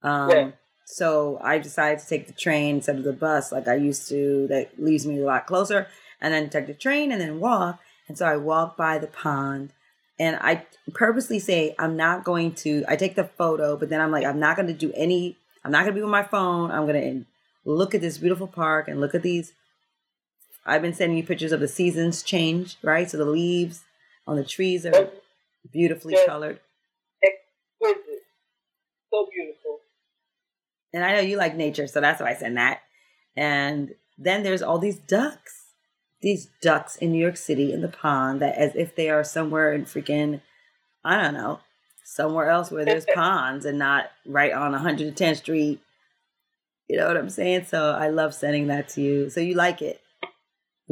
Um, 0.01 0.30
yeah. 0.30 0.51
So 0.86 1.39
I 1.42 1.60
decided 1.60 2.00
to 2.00 2.08
take 2.08 2.27
the 2.27 2.34
train 2.34 2.75
instead 2.75 2.98
of 2.98 3.03
the 3.03 3.13
bus, 3.13 3.51
like 3.51 3.68
I 3.68 3.75
used 3.75 4.10
to. 4.10 4.48
That 4.48 4.80
leaves 4.82 5.06
me 5.06 5.20
a 5.20 5.25
lot 5.25 5.48
closer, 5.48 5.88
and 6.22 6.34
then 6.34 6.50
take 6.50 6.68
the 6.68 6.74
train 6.74 7.12
and 7.12 7.22
then 7.22 7.39
walk. 7.39 7.80
And 8.08 8.18
so 8.18 8.25
I 8.25 8.38
walk 8.38 8.77
by 8.77 8.98
the 8.98 9.08
pond, 9.08 9.74
and 10.20 10.38
I 10.42 10.65
purposely 10.94 11.39
say 11.39 11.75
I'm 11.80 11.96
not 11.96 12.24
going 12.24 12.53
to. 12.56 12.84
I 12.88 12.96
take 12.96 13.15
the 13.15 13.24
photo, 13.24 13.77
but 13.77 13.89
then 13.89 14.01
I'm 14.01 14.12
like, 14.12 14.25
I'm 14.25 14.39
not 14.39 14.56
going 14.56 14.68
to 14.68 14.74
do 14.74 14.92
any. 14.96 15.38
I'm 15.63 15.72
not 15.72 15.84
going 15.84 15.94
to 15.96 16.00
be 16.00 16.01
with 16.01 16.12
my 16.12 16.24
phone. 16.24 16.72
I'm 16.72 16.86
going 16.86 17.01
to 17.01 17.25
look 17.65 17.96
at 17.96 18.01
this 18.01 18.17
beautiful 18.17 18.48
park 18.48 18.88
and 18.88 19.00
look 19.00 19.15
at 19.15 19.24
these. 19.24 19.53
I've 20.65 20.82
been 20.82 20.93
sending 20.93 21.17
you 21.17 21.24
pictures 21.24 21.51
of 21.51 21.60
the 21.60 21.67
seasons 21.67 22.24
change, 22.24 22.77
right? 22.82 23.10
So 23.10 23.17
the 23.17 23.25
leaves 23.25 23.84
on 24.25 24.38
the 24.38 24.43
trees 24.43 24.86
are 24.86 25.10
beautifully 25.72 26.17
colored. 26.25 26.60
Exquisite. 27.24 28.24
So 29.12 29.27
beautiful. 29.34 29.79
And 30.93 31.03
I 31.03 31.13
know 31.13 31.22
you 31.22 31.38
like 31.38 31.55
nature, 31.55 31.88
so 31.88 32.00
that's 32.01 32.22
why 32.22 32.32
I 32.32 32.36
send 32.36 32.58
that. 32.58 32.82
And 33.36 33.96
then 34.17 34.43
there's 34.43 34.62
all 34.62 34.77
these 34.77 34.98
ducks. 34.98 35.60
These 36.22 36.50
ducks 36.62 36.96
in 36.96 37.12
New 37.12 37.22
York 37.22 37.36
City 37.36 37.74
in 37.74 37.82
the 37.82 37.89
pond 37.89 38.41
that 38.41 38.55
as 38.55 38.74
if 38.75 38.96
they 38.96 39.10
are 39.10 39.24
somewhere 39.24 39.74
in 39.74 39.84
freaking, 39.84 40.39
I 41.03 41.22
don't 41.22 41.34
know, 41.34 41.60
somewhere 42.05 42.50
else 42.50 42.72
where 42.72 42.86
there's 42.86 43.05
ponds 43.13 43.65
and 43.65 43.77
not 43.77 44.12
right 44.25 44.53
on 44.53 44.72
110th 44.72 45.38
Street 45.38 45.82
you 46.93 47.01
know 47.01 47.09
what 47.09 47.17
I'm 47.17 47.33
saying? 47.33 47.65
So 47.65 47.89
I 47.89 48.13
love 48.13 48.38
sending 48.38 48.69
that 48.69 48.93
to 48.93 49.01
you. 49.01 49.25
So 49.33 49.41
you 49.41 49.57
like 49.57 49.81
it? 49.81 49.97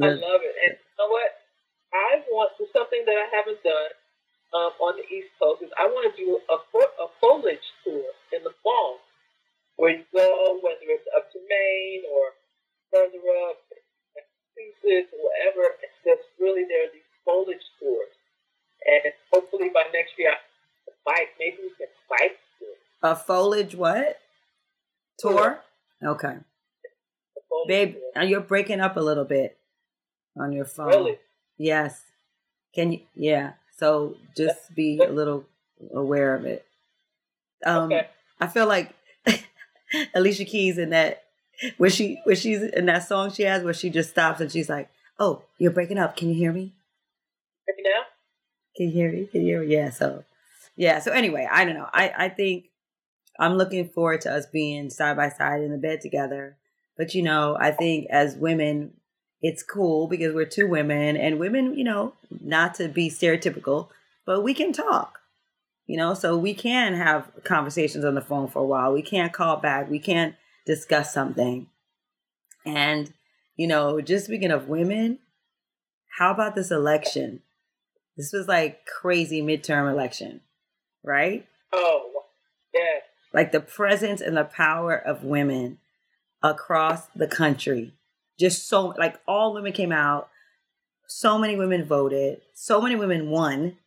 I 0.01 0.09
love 0.17 0.41
it. 0.41 0.55
And 0.65 0.73
you 0.73 0.95
know 0.97 1.13
what? 1.13 1.29
I 1.93 2.25
want 2.33 2.57
to 2.57 2.65
something 2.73 3.05
that 3.05 3.13
I 3.21 3.29
haven't 3.29 3.61
done 3.61 3.93
um, 4.49 4.73
on 4.81 4.97
the 4.97 5.05
East 5.13 5.29
Coast 5.37 5.61
is 5.61 5.69
I 5.77 5.85
want 5.85 6.09
to 6.09 6.13
do 6.17 6.41
a, 6.49 6.57
a 6.57 7.07
foliage 7.21 7.69
tour 7.85 8.17
in 8.33 8.41
the 8.41 8.49
fall, 8.65 8.97
where 9.77 9.93
you 9.93 10.01
go, 10.09 10.57
whether 10.65 10.89
it's 10.89 11.05
up 11.13 11.29
to 11.37 11.39
Maine 11.45 12.09
or 12.09 12.33
further 12.89 13.21
up, 13.45 13.61
Massachusetts, 14.17 15.13
or 15.13 15.21
whatever. 15.21 15.69
It's 15.85 16.01
just 16.01 16.25
really 16.41 16.65
there 16.65 16.89
are 16.89 16.93
these 16.97 17.05
foliage 17.21 17.67
tours, 17.77 18.09
and 18.89 19.13
hopefully 19.29 19.69
by 19.69 19.85
next 19.93 20.17
year, 20.17 20.33
bike 21.05 21.37
maybe 21.37 21.61
we 21.61 21.69
can 21.77 21.93
bike. 22.09 22.41
A 23.05 23.13
foliage 23.13 23.77
what? 23.77 24.17
Tour? 25.21 25.61
Okay. 26.03 26.35
Babe, 27.67 27.95
you're 28.23 28.41
breaking 28.41 28.79
up 28.79 28.97
a 28.97 29.01
little 29.01 29.25
bit 29.25 29.57
on 30.37 30.51
your 30.51 30.65
phone. 30.65 30.87
Really? 30.87 31.19
Yes. 31.57 32.03
Can 32.73 32.93
you? 32.93 33.01
Yeah. 33.15 33.53
So 33.77 34.15
just 34.35 34.73
be 34.75 34.99
a 34.99 35.11
little 35.11 35.45
aware 35.93 36.35
of 36.35 36.45
it. 36.45 36.65
Um, 37.65 37.91
okay. 37.91 38.07
I 38.39 38.47
feel 38.47 38.67
like 38.67 38.93
Alicia 40.15 40.45
Keys 40.45 40.77
in 40.77 40.89
that 40.91 41.23
when 41.77 41.91
she 41.91 42.19
when 42.23 42.35
she's 42.35 42.61
in 42.63 42.87
that 42.87 43.07
song 43.07 43.31
she 43.31 43.43
has 43.43 43.63
where 43.63 43.73
she 43.73 43.89
just 43.89 44.09
stops 44.09 44.41
and 44.41 44.51
she's 44.51 44.69
like, 44.69 44.89
"Oh, 45.19 45.43
you're 45.59 45.71
breaking 45.71 45.99
up. 45.99 46.17
Can 46.17 46.29
you 46.29 46.35
hear 46.35 46.51
me? 46.51 46.73
Now? 47.83 48.01
Can 48.75 48.87
you 48.87 48.91
hear 48.91 49.11
me? 49.11 49.27
Can 49.27 49.41
you 49.41 49.47
hear 49.47 49.61
me? 49.61 49.73
Yeah. 49.73 49.89
So, 49.91 50.23
yeah. 50.75 50.99
So 50.99 51.11
anyway, 51.11 51.47
I 51.49 51.65
don't 51.65 51.75
know. 51.75 51.89
I 51.93 52.11
I 52.17 52.29
think 52.29 52.65
I'm 53.41 53.57
looking 53.57 53.89
forward 53.89 54.21
to 54.21 54.31
us 54.31 54.45
being 54.45 54.91
side 54.91 55.17
by 55.17 55.29
side 55.29 55.63
in 55.63 55.71
the 55.71 55.77
bed 55.79 55.99
together. 55.99 56.57
But 56.95 57.15
you 57.15 57.23
know, 57.23 57.57
I 57.59 57.71
think 57.71 58.05
as 58.11 58.35
women, 58.35 58.93
it's 59.41 59.63
cool 59.63 60.07
because 60.07 60.35
we're 60.35 60.45
two 60.45 60.67
women 60.67 61.17
and 61.17 61.39
women, 61.39 61.75
you 61.75 61.83
know, 61.83 62.13
not 62.39 62.75
to 62.75 62.87
be 62.87 63.09
stereotypical, 63.09 63.89
but 64.27 64.43
we 64.43 64.53
can 64.53 64.71
talk. 64.71 65.17
You 65.87 65.97
know, 65.97 66.13
so 66.13 66.37
we 66.37 66.53
can 66.53 66.93
have 66.93 67.31
conversations 67.43 68.05
on 68.05 68.13
the 68.13 68.21
phone 68.21 68.47
for 68.47 68.59
a 68.59 68.65
while. 68.65 68.93
We 68.93 69.01
can't 69.01 69.33
call 69.33 69.57
back. 69.57 69.89
We 69.89 69.97
can't 69.97 70.35
discuss 70.67 71.11
something. 71.11 71.65
And, 72.63 73.11
you 73.55 73.65
know, 73.65 74.01
just 74.01 74.25
speaking 74.25 74.51
of 74.51 74.69
women, 74.69 75.17
how 76.19 76.31
about 76.31 76.53
this 76.53 76.69
election? 76.69 77.41
This 78.15 78.31
was 78.31 78.47
like 78.47 78.85
crazy 78.85 79.41
midterm 79.41 79.91
election, 79.91 80.41
right? 81.03 81.47
Oh, 81.73 82.11
yeah 82.75 82.99
like 83.33 83.51
the 83.51 83.59
presence 83.59 84.21
and 84.21 84.35
the 84.35 84.43
power 84.43 84.95
of 84.95 85.23
women 85.23 85.77
across 86.43 87.07
the 87.15 87.27
country. 87.27 87.93
Just 88.39 88.67
so 88.67 88.87
like 88.97 89.19
all 89.27 89.53
women 89.53 89.73
came 89.73 89.91
out, 89.91 90.29
so 91.07 91.37
many 91.37 91.55
women 91.55 91.85
voted, 91.85 92.41
so 92.53 92.81
many 92.81 92.95
women 92.95 93.29
won. 93.29 93.77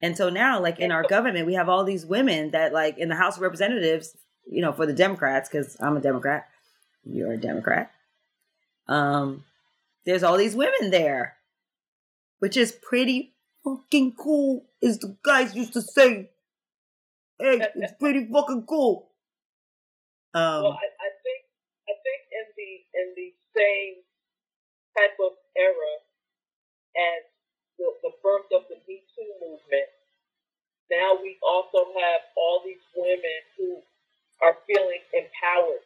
And 0.00 0.16
so 0.16 0.28
now, 0.28 0.60
like 0.60 0.80
in 0.80 0.90
our 0.90 1.04
government, 1.04 1.46
we 1.46 1.54
have 1.54 1.68
all 1.68 1.84
these 1.84 2.04
women 2.04 2.50
that, 2.50 2.72
like 2.72 2.98
in 2.98 3.08
the 3.08 3.14
House 3.14 3.36
of 3.36 3.42
Representatives, 3.42 4.16
you 4.46 4.60
know, 4.60 4.72
for 4.72 4.84
the 4.84 4.92
Democrats, 4.92 5.48
because 5.48 5.76
I'm 5.80 5.96
a 5.96 6.00
Democrat, 6.00 6.48
you're 7.04 7.32
a 7.32 7.36
Democrat. 7.36 7.92
Um, 8.88 9.44
there's 10.04 10.24
all 10.24 10.36
these 10.36 10.56
women 10.56 10.90
there, 10.90 11.36
which 12.40 12.56
is 12.56 12.72
pretty 12.72 13.34
fucking 13.62 14.14
cool, 14.16 14.64
as 14.82 14.98
the 14.98 15.16
guys 15.22 15.54
used 15.54 15.72
to 15.74 15.80
say. 15.80 16.30
Hey, 17.42 17.58
it's 17.76 17.94
pretty 18.00 18.28
fucking 18.32 18.66
cool. 18.66 19.10
Um, 20.34 20.62
well, 20.64 20.78
I, 20.78 20.86
I 20.86 21.10
think 21.26 21.42
I 21.90 21.94
think 22.00 22.22
in 22.30 22.46
the 22.56 22.70
in 22.94 23.06
the 23.18 23.30
same 23.56 23.94
type 24.96 25.18
of 25.20 25.32
era 25.56 25.92
as 26.96 27.22
the, 27.78 27.88
the 28.04 28.12
birth 28.22 28.48
of 28.54 28.64
the 28.70 28.78
Me 28.88 29.02
Too 29.16 29.30
movement, 29.42 29.90
now 30.90 31.18
we 31.22 31.36
also 31.42 31.90
have 31.98 32.22
all 32.36 32.62
these 32.64 32.84
women 32.96 33.40
who 33.58 33.82
are 34.42 34.56
feeling 34.66 35.02
empowered 35.12 35.84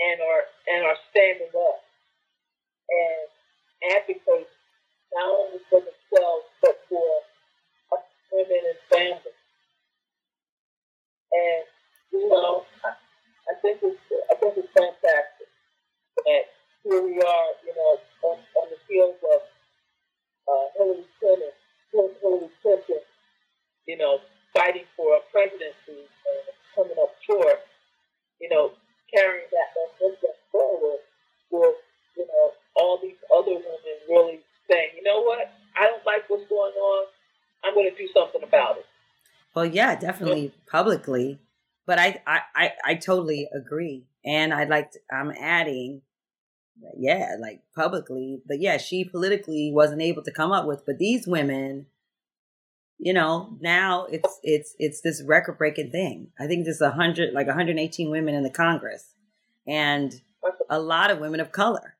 and 0.00 0.20
are 0.20 0.44
and 0.72 0.84
are 0.86 1.00
standing 1.10 1.52
up 1.56 1.80
and 2.90 3.26
advocating 3.96 4.46
not 5.14 5.30
only 5.30 5.60
for 5.70 5.80
themselves 5.80 6.46
but 6.62 6.76
for 6.88 7.08
women 8.32 8.62
and 8.68 8.80
families. 8.90 9.39
And 11.32 11.64
you 12.12 12.28
know, 12.28 12.64
I, 12.84 12.90
I 13.50 13.54
think 13.62 13.80
it's 13.82 14.00
I 14.30 14.34
think 14.36 14.54
it's 14.58 14.72
fantastic. 14.74 15.48
And 16.26 16.44
here 16.84 17.02
we 17.02 17.16
are, 17.20 17.48
you 17.64 17.74
know, 17.76 17.98
on, 18.24 18.38
on 18.60 18.66
the 18.70 18.78
heels 18.88 19.16
of 19.22 19.40
uh, 20.48 20.66
Hillary 20.78 21.06
Clinton, 21.20 21.52
Hillary 21.92 22.50
Clinton, 22.62 23.02
you 23.86 23.96
know, 23.98 24.18
fighting 24.54 24.86
for 24.96 25.16
a 25.16 25.20
presidency 25.32 26.06
and 26.06 26.44
coming 26.74 26.96
up 27.00 27.14
short, 27.26 27.60
you 28.40 28.48
know, 28.50 28.72
carrying 29.14 29.48
that 29.52 29.68
momentum 29.76 30.34
forward 30.52 31.00
with, 31.50 31.76
you 32.16 32.26
know, 32.26 32.52
all 32.76 32.98
these 33.02 33.18
other 33.36 33.54
women 33.54 33.96
really 34.08 34.40
saying, 34.70 34.90
you 34.96 35.04
know 35.04 35.22
what, 35.22 35.50
I 35.76 35.86
don't 35.86 36.04
like 36.06 36.28
what's 36.28 36.48
going 36.48 36.74
on. 36.74 37.06
I'm 37.64 37.74
going 37.74 37.90
to 37.90 37.96
do 37.96 38.08
something 38.14 38.42
about 38.42 38.78
it. 38.78 38.86
Well, 39.54 39.66
yeah, 39.66 39.96
definitely 39.96 40.54
publicly. 40.70 41.40
But 41.86 41.98
I, 41.98 42.22
I, 42.26 42.40
I, 42.54 42.72
I 42.84 42.94
totally 42.94 43.48
agree. 43.52 44.06
And 44.24 44.54
I'd 44.54 44.68
like 44.68 44.92
to, 44.92 45.00
I'm 45.12 45.32
adding, 45.32 46.02
yeah, 46.96 47.36
like 47.40 47.62
publicly. 47.74 48.42
But 48.46 48.60
yeah, 48.60 48.76
she 48.76 49.04
politically 49.04 49.72
wasn't 49.72 50.02
able 50.02 50.22
to 50.22 50.32
come 50.32 50.52
up 50.52 50.66
with. 50.66 50.84
But 50.86 50.98
these 50.98 51.26
women, 51.26 51.86
you 52.98 53.12
know, 53.12 53.56
now 53.60 54.04
it's 54.04 54.38
it's 54.42 54.74
it's 54.78 55.00
this 55.00 55.22
record 55.22 55.58
breaking 55.58 55.90
thing. 55.90 56.28
I 56.38 56.46
think 56.46 56.64
there's 56.64 56.82
a 56.82 56.90
hundred, 56.90 57.32
like 57.32 57.46
118 57.46 58.10
women 58.10 58.34
in 58.34 58.42
the 58.42 58.50
Congress, 58.50 59.14
and 59.66 60.20
a 60.68 60.78
lot 60.78 61.10
of 61.10 61.18
women 61.18 61.40
of 61.40 61.50
color. 61.50 61.96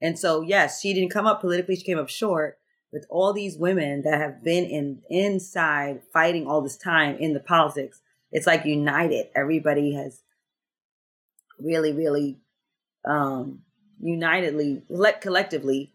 And 0.00 0.18
so, 0.18 0.42
yes, 0.42 0.80
she 0.80 0.92
didn't 0.92 1.10
come 1.10 1.26
up 1.26 1.40
politically; 1.40 1.76
she 1.76 1.84
came 1.84 1.98
up 1.98 2.10
short 2.10 2.58
with 2.92 3.06
all 3.10 3.32
these 3.32 3.56
women 3.56 4.02
that 4.02 4.20
have 4.20 4.42
been 4.42 4.64
in 4.64 5.02
inside 5.10 6.00
fighting 6.12 6.46
all 6.46 6.62
this 6.62 6.76
time 6.76 7.16
in 7.18 7.32
the 7.34 7.40
politics 7.40 8.00
it's 8.32 8.46
like 8.46 8.64
united. 8.64 9.28
Everybody 9.34 9.94
has 9.94 10.20
really 11.58 11.92
really 11.92 12.38
um 13.04 13.60
unitedly 13.98 14.82
let 14.90 15.22
collectively 15.22 15.94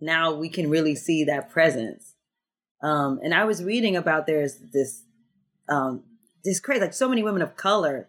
now 0.00 0.32
we 0.32 0.48
can 0.48 0.70
really 0.70 0.94
see 0.94 1.24
that 1.24 1.50
presence. 1.50 2.14
Um 2.82 3.20
and 3.24 3.34
i 3.34 3.44
was 3.44 3.64
reading 3.64 3.96
about 3.96 4.26
there's 4.26 4.58
this 4.72 5.02
um 5.68 6.04
this 6.44 6.60
crazy 6.60 6.82
like 6.82 6.94
so 6.94 7.08
many 7.08 7.22
women 7.22 7.42
of 7.42 7.56
color 7.56 8.08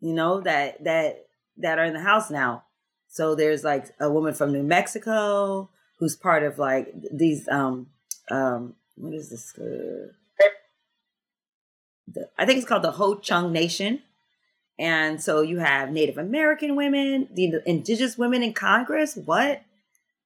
you 0.00 0.14
know 0.14 0.40
that 0.40 0.82
that 0.84 1.26
that 1.58 1.78
are 1.78 1.84
in 1.84 1.92
the 1.92 2.00
house 2.00 2.30
now. 2.30 2.64
So 3.08 3.34
there's 3.34 3.64
like 3.64 3.86
a 4.00 4.10
woman 4.10 4.32
from 4.32 4.52
new 4.52 4.62
mexico 4.62 5.68
who's 6.00 6.16
part 6.16 6.42
of 6.42 6.58
like 6.58 6.92
these 7.12 7.46
um 7.48 7.86
um 8.30 8.74
what 8.96 9.14
is 9.14 9.30
this 9.30 9.56
uh, 9.58 10.08
the, 12.08 12.28
I 12.36 12.44
think 12.44 12.58
it's 12.58 12.66
called 12.66 12.82
the 12.82 12.92
Ho 12.92 13.16
Chunk 13.16 13.52
Nation 13.52 14.02
And 14.78 15.22
so 15.22 15.42
you 15.42 15.58
have 15.58 15.92
Native 15.92 16.18
American 16.18 16.74
women, 16.74 17.28
the 17.34 17.62
indigenous 17.66 18.18
women 18.18 18.42
in 18.42 18.54
Congress. 18.54 19.14
What? 19.14 19.62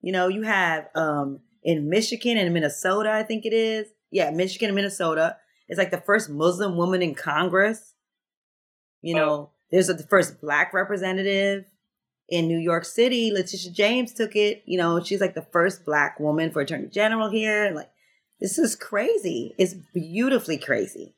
You 0.00 0.12
know, 0.12 0.28
you 0.28 0.43
have 0.43 0.88
um 0.95 1.40
in 1.62 1.88
Michigan 1.88 2.38
and 2.38 2.54
Minnesota, 2.54 3.11
I 3.11 3.23
think 3.25 3.45
it 3.45 3.52
is. 3.52 3.88
Yeah, 4.11 4.31
Michigan 4.31 4.69
and 4.69 4.76
Minnesota. 4.76 5.37
It's 5.69 5.78
like 5.78 5.90
the 5.90 6.00
first 6.00 6.31
Muslim 6.31 6.76
woman 6.76 7.02
in 7.02 7.14
Congress. 7.14 7.95
You 9.02 9.16
know, 9.16 9.31
oh. 9.31 9.50
there's 9.71 9.88
a, 9.88 9.95
the 9.95 10.07
first 10.07 10.40
black 10.40 10.73
representative 10.73 11.64
in 12.28 12.49
New 12.49 12.59
York 12.59 12.85
City. 12.85 13.31
Letitia 13.33 13.73
James 13.73 14.12
took 14.12 14.35
it. 14.37 14.62
You 14.66 14.78
know, 14.78 15.02
she's 15.02 15.21
like 15.21 15.35
the 15.35 15.47
first 15.52 15.85
black 15.85 16.19
woman 16.19 16.50
for 16.50 16.61
attorney 16.61 16.88
general 16.88 17.31
here. 17.31 17.73
Like, 17.75 17.90
this 18.40 18.59
is 18.59 18.75
crazy. 18.76 19.54
It's 19.59 19.75
beautifully 19.95 20.59
crazy. 20.59 21.14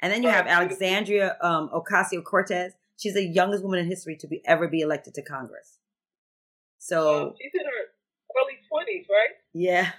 And 0.00 0.12
then 0.12 0.22
you 0.22 0.28
have 0.28 0.46
Alexandria 0.46 1.36
um, 1.40 1.70
Ocasio 1.74 2.22
Cortez. 2.22 2.72
She's 2.98 3.14
the 3.14 3.24
youngest 3.24 3.62
woman 3.62 3.80
in 3.80 3.86
history 3.86 4.16
to 4.16 4.26
be 4.26 4.42
ever 4.46 4.68
be 4.68 4.80
elected 4.80 5.14
to 5.14 5.22
Congress. 5.22 5.78
So 6.78 7.34
she's 7.40 7.50
in 7.54 7.66
her 7.66 8.42
early 8.42 8.58
twenties, 8.68 9.06
right? 9.10 9.30
Yeah. 9.52 9.90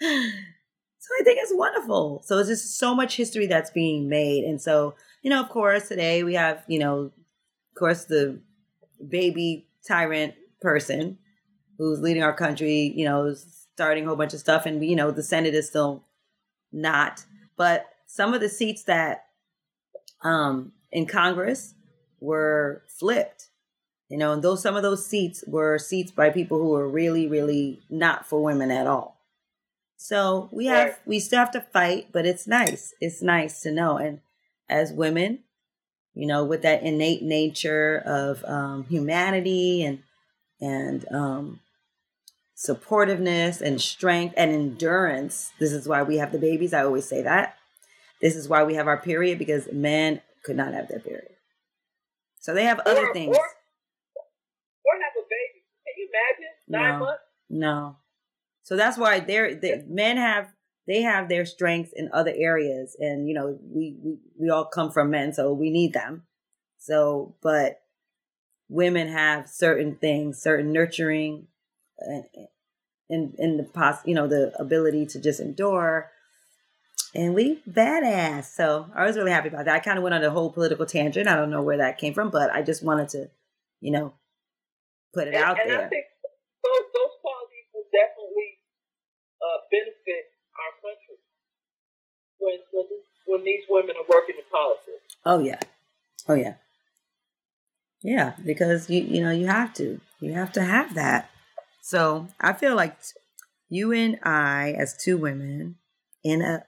So 0.00 1.08
I 1.20 1.24
think 1.24 1.40
it's 1.42 1.52
wonderful. 1.54 2.22
So 2.24 2.38
it's 2.38 2.48
just 2.48 2.78
so 2.78 2.94
much 2.94 3.16
history 3.16 3.46
that's 3.46 3.70
being 3.70 4.08
made, 4.08 4.44
and 4.44 4.62
so 4.62 4.94
you 5.22 5.30
know, 5.30 5.40
of 5.42 5.48
course, 5.50 5.88
today 5.88 6.22
we 6.22 6.34
have 6.34 6.64
you 6.68 6.78
know, 6.78 6.98
of 7.00 7.78
course, 7.78 8.04
the 8.04 8.40
baby 9.06 9.68
tyrant 9.86 10.34
person 10.60 11.18
who's 11.78 12.00
leading 12.00 12.22
our 12.22 12.34
country. 12.34 12.92
You 12.94 13.04
know, 13.04 13.34
starting 13.34 14.04
a 14.04 14.06
whole 14.06 14.16
bunch 14.16 14.34
of 14.34 14.40
stuff, 14.40 14.66
and 14.66 14.84
you 14.84 14.96
know, 14.96 15.10
the 15.10 15.22
Senate 15.22 15.54
is 15.54 15.68
still 15.68 16.04
not. 16.72 17.24
But 17.56 17.86
some 18.06 18.34
of 18.34 18.40
the 18.40 18.48
seats 18.48 18.84
that 18.84 19.26
um, 20.22 20.72
in 20.90 21.06
Congress 21.06 21.74
were 22.20 22.82
flipped. 22.88 23.48
You 24.08 24.18
know, 24.18 24.32
and 24.32 24.42
those 24.42 24.62
some 24.62 24.76
of 24.76 24.82
those 24.82 25.06
seats 25.06 25.42
were 25.46 25.78
seats 25.78 26.12
by 26.12 26.30
people 26.30 26.58
who 26.58 26.70
were 26.70 26.88
really, 26.88 27.26
really 27.26 27.80
not 27.88 28.26
for 28.26 28.42
women 28.42 28.70
at 28.70 28.86
all. 28.86 29.18
So 29.96 30.48
we 30.52 30.66
have 30.66 30.98
we 31.06 31.18
still 31.18 31.38
have 31.38 31.52
to 31.52 31.60
fight, 31.60 32.08
but 32.12 32.26
it's 32.26 32.46
nice. 32.46 32.92
It's 33.00 33.22
nice 33.22 33.62
to 33.62 33.70
know. 33.70 33.96
And 33.96 34.20
as 34.68 34.92
women, 34.92 35.44
you 36.14 36.26
know, 36.26 36.44
with 36.44 36.62
that 36.62 36.82
innate 36.82 37.22
nature 37.22 38.02
of 38.04 38.44
um, 38.44 38.84
humanity 38.84 39.84
and 39.84 40.02
and 40.60 41.04
um, 41.12 41.60
supportiveness 42.56 43.60
and 43.60 43.80
strength 43.80 44.34
and 44.36 44.52
endurance. 44.52 45.52
This 45.58 45.72
is 45.72 45.88
why 45.88 46.02
we 46.02 46.18
have 46.18 46.32
the 46.32 46.38
babies. 46.38 46.72
I 46.72 46.84
always 46.84 47.08
say 47.08 47.22
that. 47.22 47.56
This 48.20 48.36
is 48.36 48.48
why 48.48 48.62
we 48.62 48.74
have 48.74 48.86
our 48.86 48.98
period 48.98 49.38
because 49.38 49.68
men 49.72 50.20
could 50.44 50.56
not 50.56 50.72
have 50.72 50.88
their 50.88 51.00
period. 51.00 51.32
So 52.38 52.54
they 52.54 52.64
have 52.64 52.78
other 52.80 53.08
or, 53.08 53.12
things. 53.12 53.36
Or, 53.36 53.42
or 53.42 54.94
have 55.00 55.12
a 55.16 55.26
baby. 55.28 55.64
Can 55.84 55.94
you 55.96 56.08
imagine? 56.08 56.52
Nine 56.68 56.98
no, 56.98 57.04
months? 57.06 57.22
No. 57.50 57.96
So 58.62 58.76
that's 58.76 58.96
why 58.96 59.20
they're 59.20 59.54
the 59.56 59.84
men 59.88 60.16
have 60.16 60.52
they 60.86 61.02
have 61.02 61.28
their 61.28 61.44
strengths 61.44 61.92
in 61.94 62.10
other 62.12 62.32
areas 62.36 62.96
and 62.98 63.28
you 63.28 63.34
know 63.34 63.58
we, 63.62 63.96
we 64.02 64.18
we 64.38 64.50
all 64.50 64.64
come 64.64 64.90
from 64.90 65.10
men 65.10 65.32
so 65.32 65.52
we 65.52 65.70
need 65.70 65.92
them 65.92 66.22
so 66.78 67.34
but 67.42 67.80
women 68.68 69.08
have 69.08 69.48
certain 69.48 69.96
things 69.96 70.40
certain 70.40 70.72
nurturing 70.72 71.46
and 71.98 72.24
in 73.08 73.34
in 73.38 73.56
the 73.56 73.64
pos 73.64 73.96
you 74.04 74.14
know 74.14 74.26
the 74.26 74.52
ability 74.58 75.06
to 75.06 75.20
just 75.20 75.40
endure 75.40 76.10
and 77.14 77.34
we 77.34 77.60
badass. 77.68 78.44
So 78.44 78.88
I 78.94 79.04
was 79.04 79.16
really 79.16 79.30
happy 79.30 79.48
about 79.48 79.66
that. 79.66 79.74
I 79.74 79.80
kind 79.80 79.98
of 79.98 80.02
went 80.02 80.14
on 80.14 80.24
a 80.24 80.30
whole 80.30 80.50
political 80.50 80.86
tangent. 80.86 81.28
I 81.28 81.36
don't 81.36 81.50
know 81.50 81.62
where 81.62 81.78
that 81.78 81.98
came 81.98 82.14
from, 82.14 82.30
but 82.30 82.50
I 82.50 82.62
just 82.62 82.82
wanted 82.82 83.08
to, 83.10 83.28
you 83.80 83.92
know, 83.92 84.14
put 85.12 85.28
it 85.28 85.34
and, 85.34 85.44
out 85.44 85.60
and 85.60 85.70
there. 85.70 85.86
I 85.86 85.88
think 85.88 86.06
those, 86.64 86.86
those 86.94 87.14
qualities 87.20 87.68
will 87.74 87.88
definitely 87.92 88.64
uh, 89.44 89.58
benefit 89.70 90.24
our 90.56 90.72
country 90.80 91.20
when, 92.42 92.58
when 92.72 92.86
when 93.26 93.44
these 93.44 93.64
women 93.68 93.96
are 93.96 94.04
working 94.08 94.34
in 94.36 94.44
politics. 94.50 95.16
Oh 95.24 95.38
yeah, 95.38 95.60
oh 96.28 96.34
yeah, 96.34 96.54
yeah. 98.02 98.34
Because 98.44 98.90
you 98.90 99.02
you 99.02 99.22
know 99.22 99.30
you 99.30 99.46
have 99.46 99.72
to 99.74 100.00
you 100.20 100.32
have 100.34 100.52
to 100.52 100.62
have 100.62 100.94
that. 100.94 101.30
So 101.80 102.28
I 102.40 102.52
feel 102.52 102.74
like 102.74 102.96
you 103.68 103.92
and 103.92 104.18
I, 104.22 104.74
as 104.78 104.96
two 104.96 105.16
women 105.16 105.76
in 106.22 106.42
a 106.42 106.64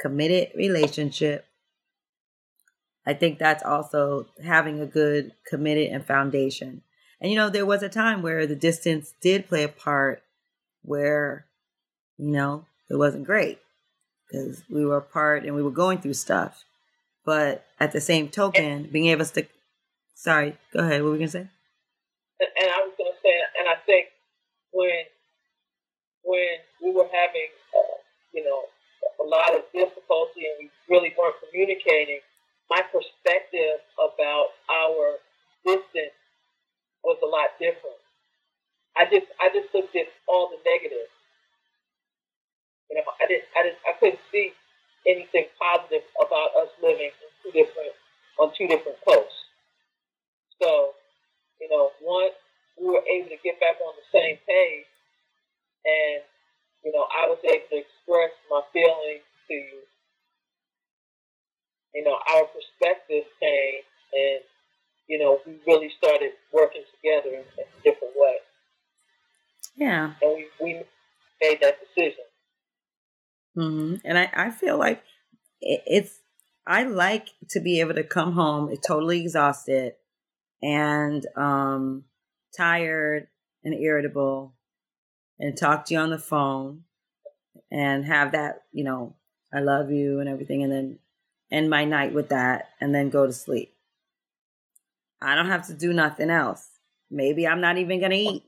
committed 0.00 0.48
relationship. 0.56 1.46
I 3.04 3.14
think 3.14 3.38
that's 3.38 3.64
also 3.64 4.28
having 4.44 4.80
a 4.80 4.86
good 4.86 5.32
committed 5.44 5.88
and 5.88 6.06
foundation. 6.06 6.82
And 7.20 7.30
you 7.30 7.36
know, 7.36 7.50
there 7.50 7.66
was 7.66 7.82
a 7.82 7.88
time 7.88 8.22
where 8.22 8.46
the 8.46 8.54
distance 8.54 9.12
did 9.20 9.48
play 9.48 9.64
a 9.64 9.68
part 9.68 10.22
where, 10.82 11.46
you 12.16 12.30
know, 12.30 12.66
it 12.88 12.96
wasn't 12.96 13.26
great 13.26 13.58
because 14.32 14.64
we 14.70 14.84
were 14.84 14.96
apart 14.96 15.44
and 15.44 15.54
we 15.54 15.62
were 15.62 15.70
going 15.70 15.98
through 15.98 16.14
stuff. 16.14 16.64
But 17.24 17.64
at 17.78 17.92
the 17.92 18.00
same 18.00 18.28
token, 18.28 18.88
being 18.90 19.06
able 19.06 19.24
to, 19.26 19.46
sorry, 20.14 20.56
go 20.72 20.80
ahead. 20.80 21.02
What 21.02 21.08
were 21.08 21.12
we 21.12 21.18
gonna 21.18 21.28
say? 21.28 21.46
And 22.40 22.68
I 22.72 22.80
was 22.82 22.94
gonna 22.98 23.14
say, 23.22 23.34
and 23.60 23.68
I 23.68 23.76
think 23.86 24.06
when 24.72 25.04
when 26.24 26.58
we 26.82 26.90
were 26.90 27.06
having, 27.06 27.50
uh, 27.76 27.98
you 28.32 28.42
know, 28.42 28.62
a 29.20 29.26
lot 29.26 29.54
of 29.54 29.62
difficulty 29.72 30.46
and 30.48 30.66
we 30.66 30.70
really 30.88 31.14
weren't 31.18 31.36
communicating, 31.46 32.18
my 32.70 32.80
perspective 32.90 33.78
about 34.00 34.46
our 34.70 35.18
distance 35.64 36.16
was 37.04 37.18
a 37.22 37.26
lot 37.26 37.54
different. 37.60 38.00
I 38.96 39.04
just 39.04 39.26
I 39.38 39.50
just 39.54 39.72
looked 39.74 39.94
at 39.94 40.08
all 40.26 40.50
the 40.50 40.58
negatives. 40.66 41.12
You 42.92 43.00
know, 43.00 43.08
I 43.08 43.24
didn't 43.24 43.48
I 43.56 43.60
didn't 43.64 43.80
I 43.88 43.92
couldn't 43.96 44.20
see 44.28 44.52
anything 45.08 45.48
positive 45.56 46.04
about 46.20 46.52
us 46.60 46.68
living 46.84 47.08
in 47.08 47.30
two 47.40 47.52
different 47.56 47.96
on 48.36 48.52
two 48.52 48.68
different 48.68 49.00
coasts. 49.00 49.48
So, 50.60 50.92
you 51.56 51.72
know, 51.72 51.90
once 52.04 52.36
we 52.76 52.92
were 52.92 53.02
able 53.08 53.32
to 53.32 53.40
get 53.40 53.56
back 53.58 53.80
on 53.80 53.96
the 53.96 54.06
same 54.12 54.36
page 54.44 54.86
and 55.88 56.20
you 56.84 56.92
know, 56.92 57.06
I 57.08 57.30
was 57.30 57.38
able 57.44 57.66
to 57.70 57.78
express 57.78 58.34
my 58.50 58.60
feelings 58.72 59.22
to 59.48 59.54
you. 59.54 59.80
You 61.94 62.04
know, 62.04 62.18
our 62.34 62.44
perspectives 62.50 63.28
changed, 63.40 63.86
and 64.12 64.40
you 65.08 65.18
know, 65.18 65.38
we 65.46 65.60
really 65.66 65.90
started 65.96 66.32
working 66.52 66.82
together 66.96 67.36
in 67.36 67.44
a 67.44 67.64
different 67.84 68.14
way. 68.16 68.36
Yeah, 69.76 70.12
and 70.22 70.36
we 70.36 70.46
we 70.60 70.82
made 71.40 71.60
that 71.60 71.78
decision. 71.80 72.24
Mm-hmm. 73.56 73.96
And 74.04 74.18
I 74.18 74.30
I 74.32 74.50
feel 74.50 74.78
like 74.78 75.02
it's 75.60 76.20
I 76.66 76.84
like 76.84 77.28
to 77.50 77.60
be 77.60 77.80
able 77.80 77.94
to 77.94 78.04
come 78.04 78.32
home 78.32 78.74
totally 78.86 79.20
exhausted 79.20 79.94
and 80.62 81.26
um 81.36 82.04
tired 82.56 83.28
and 83.64 83.74
irritable 83.74 84.54
and 85.38 85.56
talk 85.56 85.84
to 85.86 85.94
you 85.94 86.00
on 86.00 86.10
the 86.10 86.18
phone 86.18 86.84
and 87.70 88.04
have 88.04 88.32
that, 88.32 88.62
you 88.72 88.84
know, 88.84 89.16
I 89.52 89.60
love 89.60 89.90
you 89.90 90.20
and 90.20 90.28
everything, 90.28 90.62
and 90.62 90.72
then 90.72 90.98
end 91.50 91.68
my 91.68 91.84
night 91.84 92.14
with 92.14 92.28
that 92.30 92.70
and 92.80 92.94
then 92.94 93.10
go 93.10 93.26
to 93.26 93.32
sleep. 93.32 93.74
I 95.20 95.34
don't 95.34 95.48
have 95.48 95.66
to 95.66 95.74
do 95.74 95.92
nothing 95.92 96.30
else. 96.30 96.68
Maybe 97.10 97.46
I'm 97.46 97.60
not 97.60 97.78
even 97.78 98.00
gonna 98.00 98.14
eat 98.14 98.44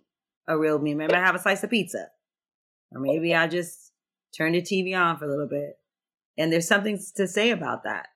a 0.46 0.58
real 0.58 0.78
meal. 0.78 0.96
Maybe 0.96 1.14
I 1.14 1.20
have 1.20 1.34
a 1.34 1.38
slice 1.38 1.62
of 1.62 1.70
pizza. 1.70 2.10
Or 2.92 3.00
maybe 3.00 3.34
I 3.34 3.46
just 3.46 3.92
turn 4.36 4.52
the 4.52 4.62
TV 4.62 4.96
on 4.98 5.18
for 5.18 5.24
a 5.24 5.30
little 5.30 5.48
bit. 5.48 5.78
And 6.36 6.52
there's 6.52 6.68
something 6.68 6.98
to 7.16 7.28
say 7.28 7.50
about 7.50 7.84
that. 7.84 8.08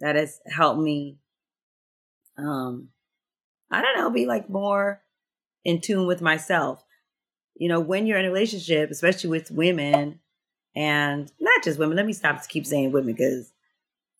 That 0.00 0.16
has 0.16 0.40
helped 0.46 0.80
me 0.80 1.18
um 2.38 2.88
I 3.70 3.82
don't 3.82 3.96
know, 3.96 4.10
be 4.10 4.26
like 4.26 4.48
more 4.48 5.02
in 5.64 5.80
tune 5.80 6.06
with 6.06 6.22
myself 6.22 6.84
you 7.60 7.68
know, 7.68 7.78
when 7.78 8.06
you're 8.06 8.18
in 8.18 8.24
a 8.24 8.30
relationship, 8.30 8.90
especially 8.90 9.28
with 9.28 9.50
women, 9.50 10.18
and 10.74 11.30
not 11.38 11.62
just 11.62 11.78
women, 11.78 11.94
let 11.94 12.06
me 12.06 12.14
stop 12.14 12.40
to 12.40 12.48
keep 12.48 12.64
saying 12.64 12.90
women 12.90 13.12
because 13.12 13.52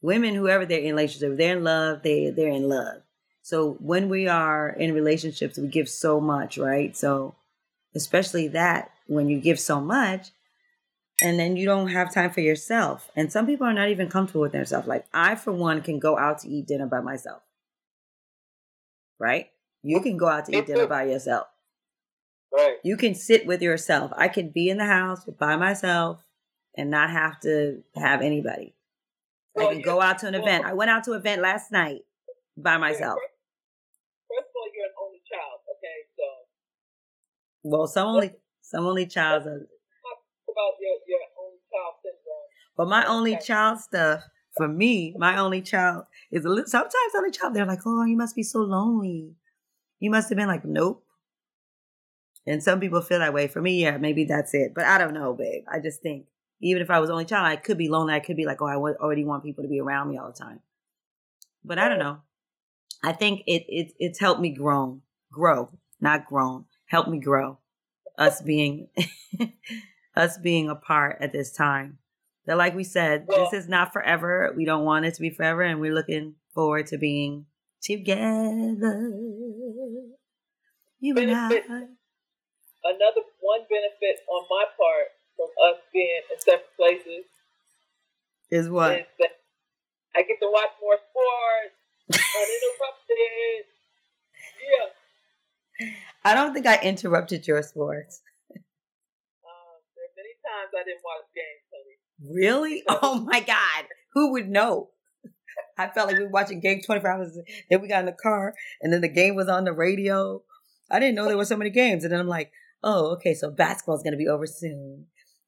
women, 0.03 0.35
whoever 0.35 0.67
they're 0.67 0.81
in 0.81 0.95
relationship, 0.95 1.39
they're 1.39 1.57
in 1.57 1.65
love, 1.65 2.03
they 2.03 2.29
they're 2.29 2.51
in 2.51 2.69
love. 2.69 3.01
So 3.41 3.79
when 3.81 4.11
we 4.11 4.29
are 4.29 4.69
in 4.69 4.93
relationships, 4.93 5.57
we 5.57 5.69
give 5.69 5.89
so 5.89 6.21
much, 6.21 6.59
right? 6.59 6.95
So 6.95 7.35
especially 7.95 8.49
that 8.49 8.91
when 9.07 9.31
you 9.31 9.41
give 9.41 9.59
so 9.59 9.81
much, 9.81 10.33
and 11.23 11.39
then 11.39 11.57
you 11.57 11.67
don't 11.67 11.89
have 11.89 12.13
time 12.13 12.31
for 12.31 12.41
yourself. 12.41 13.11
And 13.17 13.33
some 13.33 13.47
people 13.47 13.67
are 13.67 13.73
not 13.73 13.89
even 13.89 14.09
comfortable 14.09 14.43
with 14.43 14.53
themselves. 14.53 14.89
Like 14.89 15.07
I, 15.13 15.35
for 15.35 15.53
one, 15.53 15.83
can 15.83 15.99
go 15.99 16.19
out 16.19 16.41
to 16.41 16.49
eat 16.49 16.67
dinner 16.67 16.87
by 16.87 17.01
myself. 17.01 17.43
Right? 19.19 19.51
You 19.83 20.01
can 20.01 20.17
go 20.17 20.29
out 20.29 20.47
to 20.47 20.57
eat 20.57 20.67
dinner 20.67 20.87
by 20.87 21.05
yourself. 21.05 21.47
Right. 22.53 22.77
You 22.83 22.97
can 22.97 23.15
sit 23.15 23.47
with 23.47 23.63
yourself. 23.63 24.13
I 24.17 24.29
can 24.29 24.51
be 24.51 24.69
in 24.69 24.79
the 24.79 24.85
house 24.85 25.25
by 25.25 25.57
myself 25.57 26.25
and 26.77 26.91
not 26.91 27.11
have 27.11 27.39
to 27.41 27.83
have 27.95 28.23
anybody. 28.23 28.75
I 29.59 29.67
can 29.67 29.83
go 29.83 30.01
out 30.01 30.19
to 30.21 30.29
an 30.29 30.35
event. 30.35 30.65
I 30.65 30.73
went 30.73 30.91
out 30.91 31.05
to 31.05 31.13
an 31.13 31.19
event 31.19 31.43
last 31.43 31.73
night 31.73 32.03
by 32.57 32.77
myself. 32.77 33.19
First, 34.29 34.49
of 34.49 34.55
all, 34.57 34.69
you're 34.75 34.87
an 34.87 34.93
only 35.03 35.21
child, 35.29 35.61
okay? 35.77 35.99
So. 36.17 36.25
Well, 37.63 37.87
some 37.87 38.07
only 38.07 38.33
some 38.63 38.87
only 38.87 39.07
child. 39.07 39.45
Talk 39.45 39.53
about 40.61 40.77
your 40.81 40.97
your 41.07 41.21
child 41.73 41.95
syndrome. 42.03 42.47
But 42.77 42.89
my 42.89 43.05
only 43.07 43.37
child 43.39 43.81
stuff 43.81 44.23
for 44.57 44.69
me, 44.69 45.15
my 45.19 45.39
only 45.39 45.63
child 45.63 46.05
is 46.31 46.45
a 46.45 46.49
little. 46.49 46.67
Sometimes 46.67 47.15
only 47.17 47.31
child, 47.31 47.55
they're 47.55 47.67
like, 47.67 47.87
"Oh, 47.87 48.05
you 48.05 48.17
must 48.17 48.37
be 48.37 48.43
so 48.43 48.61
lonely." 48.61 49.35
You 49.99 50.11
must 50.11 50.29
have 50.31 50.39
been 50.39 50.49
like, 50.49 50.65
"Nope." 50.65 51.05
And 52.47 52.63
some 52.63 52.81
people 52.81 53.03
feel 53.03 53.19
that 53.19 53.35
way. 53.35 53.49
For 53.49 53.61
me, 53.61 53.83
yeah, 53.83 53.99
maybe 53.99 54.25
that's 54.25 54.55
it. 54.55 54.73
But 54.75 54.85
I 54.85 54.99
don't 54.99 55.15
know, 55.15 55.35
babe. 55.35 55.65
I 55.71 55.79
just 55.79 56.01
think 56.01 56.27
even 56.61 56.83
if 56.83 56.91
I 56.91 56.99
was 57.01 57.11
only 57.11 57.25
child, 57.27 57.47
I 57.47 57.57
could 57.57 57.79
be 57.79 57.89
lonely. 57.89 58.15
I 58.15 58.21
could 58.21 58.37
be 58.37 58.47
like, 58.47 58.61
"Oh, 58.63 58.67
I 58.67 58.77
already 58.77 59.25
want 59.25 59.45
people 59.45 59.63
to 59.63 59.69
be 59.69 59.81
around 59.81 60.09
me 60.11 60.19
all 60.19 60.33
the 60.33 60.39
time." 60.39 60.61
But 61.65 61.79
I 61.79 61.89
don't 61.89 61.99
know. 61.99 62.23
I 63.03 63.13
think 63.13 63.43
it 63.47 63.65
it 63.69 63.93
it's 63.99 64.19
helped 64.19 64.41
me 64.41 64.51
grow, 64.51 65.01
grow, 65.31 65.71
not 66.01 66.27
grown. 66.27 66.67
Help 66.87 67.09
me 67.09 67.19
grow. 67.19 67.59
Us 68.19 68.43
being 68.43 68.89
us 70.17 70.39
being 70.39 70.69
apart 70.69 71.19
at 71.21 71.33
this 71.33 71.53
time. 71.53 71.99
That, 72.47 72.57
like 72.57 72.75
we 72.75 72.85
said, 72.85 73.27
well, 73.29 73.49
this 73.51 73.63
is 73.63 73.69
not 73.69 73.93
forever. 73.93 74.53
We 74.57 74.65
don't 74.65 74.85
want 74.85 75.05
it 75.05 75.15
to 75.15 75.21
be 75.21 75.31
forever, 75.31 75.63
and 75.63 75.81
we're 75.81 75.95
looking 75.95 76.35
forward 76.55 76.87
to 76.89 76.99
being 76.99 77.47
together. 77.83 79.13
You 81.01 81.15
benefit, 81.15 81.65
and 81.69 81.75
I. 81.75 81.87
Another 82.83 83.23
one 83.41 83.61
benefit 83.69 84.21
on 84.27 84.47
my 84.51 84.65
part 84.77 85.09
from 85.37 85.49
us 85.69 85.81
being 85.93 86.23
in 86.33 86.41
separate 86.41 86.77
places 86.77 87.25
is 88.51 88.69
what? 88.69 88.93
Is 88.93 89.07
that 89.19 89.31
I 90.17 90.23
get 90.23 90.41
to 90.41 90.49
watch 90.51 90.71
more 90.83 90.97
sports 90.99 91.77
uninterrupted. 92.11 93.65
yeah. 95.81 95.95
I 96.25 96.35
don't 96.35 96.53
think 96.53 96.67
I 96.67 96.79
interrupted 96.83 97.47
your 97.47 97.63
sports. 97.63 98.23
Um, 98.51 98.59
there 99.95 100.05
are 100.05 100.15
many 100.17 100.35
times 100.51 100.75
I 100.75 100.83
didn't 100.85 101.05
watch 101.05 101.31
games, 101.35 101.65
honey. 101.71 101.97
Really? 102.35 102.83
Oh 102.89 103.21
my 103.21 103.41
God. 103.41 103.87
Who 104.15 104.33
would 104.33 104.49
know? 104.49 104.91
I 105.79 105.89
felt 105.89 106.09
like 106.09 106.19
we 106.19 106.25
were 106.25 106.31
watching 106.31 106.61
games 106.61 106.87
24 106.87 107.11
hours. 107.11 107.39
Then 107.71 107.81
we 107.81 107.89
got 107.89 108.01
in 108.01 108.07
the 108.07 108.13
car, 108.13 108.55
and 108.83 108.93
then 108.93 109.01
the 109.01 109.09
game 109.09 109.35
was 109.35 109.49
on 109.49 109.65
the 109.65 109.73
radio. 109.73 110.43
I 110.91 110.99
didn't 110.99 111.15
know 111.15 111.27
there 111.27 111.37
were 111.37 111.45
so 111.45 111.57
many 111.57 111.71
games. 111.71 112.05
And 112.05 112.13
then 112.13 112.21
I'm 112.21 112.29
like, 112.29 112.53
oh, 112.83 113.13
okay, 113.15 113.35
so 113.35 113.51
basketball's 113.51 114.03
going 114.03 114.13
to 114.13 114.19
be 114.19 114.29
over 114.29 114.47
soon. 114.47 115.07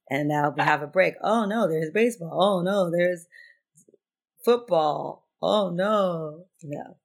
And 0.09 0.29
now 0.29 0.53
we 0.55 0.63
have 0.63 0.81
a 0.81 0.87
break. 0.87 1.15
Oh, 1.21 1.45
no, 1.45 1.67
there's 1.67 1.91
baseball. 1.91 2.31
Oh, 2.33 2.61
no, 2.61 2.89
there's 2.89 3.25
football. 4.43 5.27
Oh, 5.41 5.69
no. 5.69 6.45
No. 6.63 6.97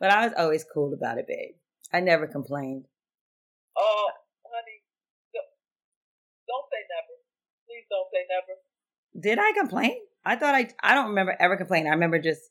But 0.00 0.10
I 0.10 0.26
was 0.26 0.34
always 0.36 0.64
cool 0.64 0.92
about 0.92 1.18
it, 1.18 1.26
babe. 1.28 1.54
I 1.92 2.00
never 2.00 2.26
complained. 2.26 2.86
Oh, 3.76 4.10
honey, 4.44 4.82
don't 5.32 6.66
say 6.68 6.82
never. 6.90 7.14
Please 8.22 8.28
don't 8.28 8.44
say 9.22 9.34
never. 9.34 9.36
Did 9.36 9.38
I 9.38 9.58
complain? 9.58 9.96
I 10.24 10.36
thought 10.36 10.54
I 10.54 10.68
I 10.82 10.94
don't 10.94 11.08
remember 11.08 11.36
ever 11.38 11.56
complaining. 11.56 11.88
I 11.88 11.94
remember 11.94 12.18
just 12.18 12.42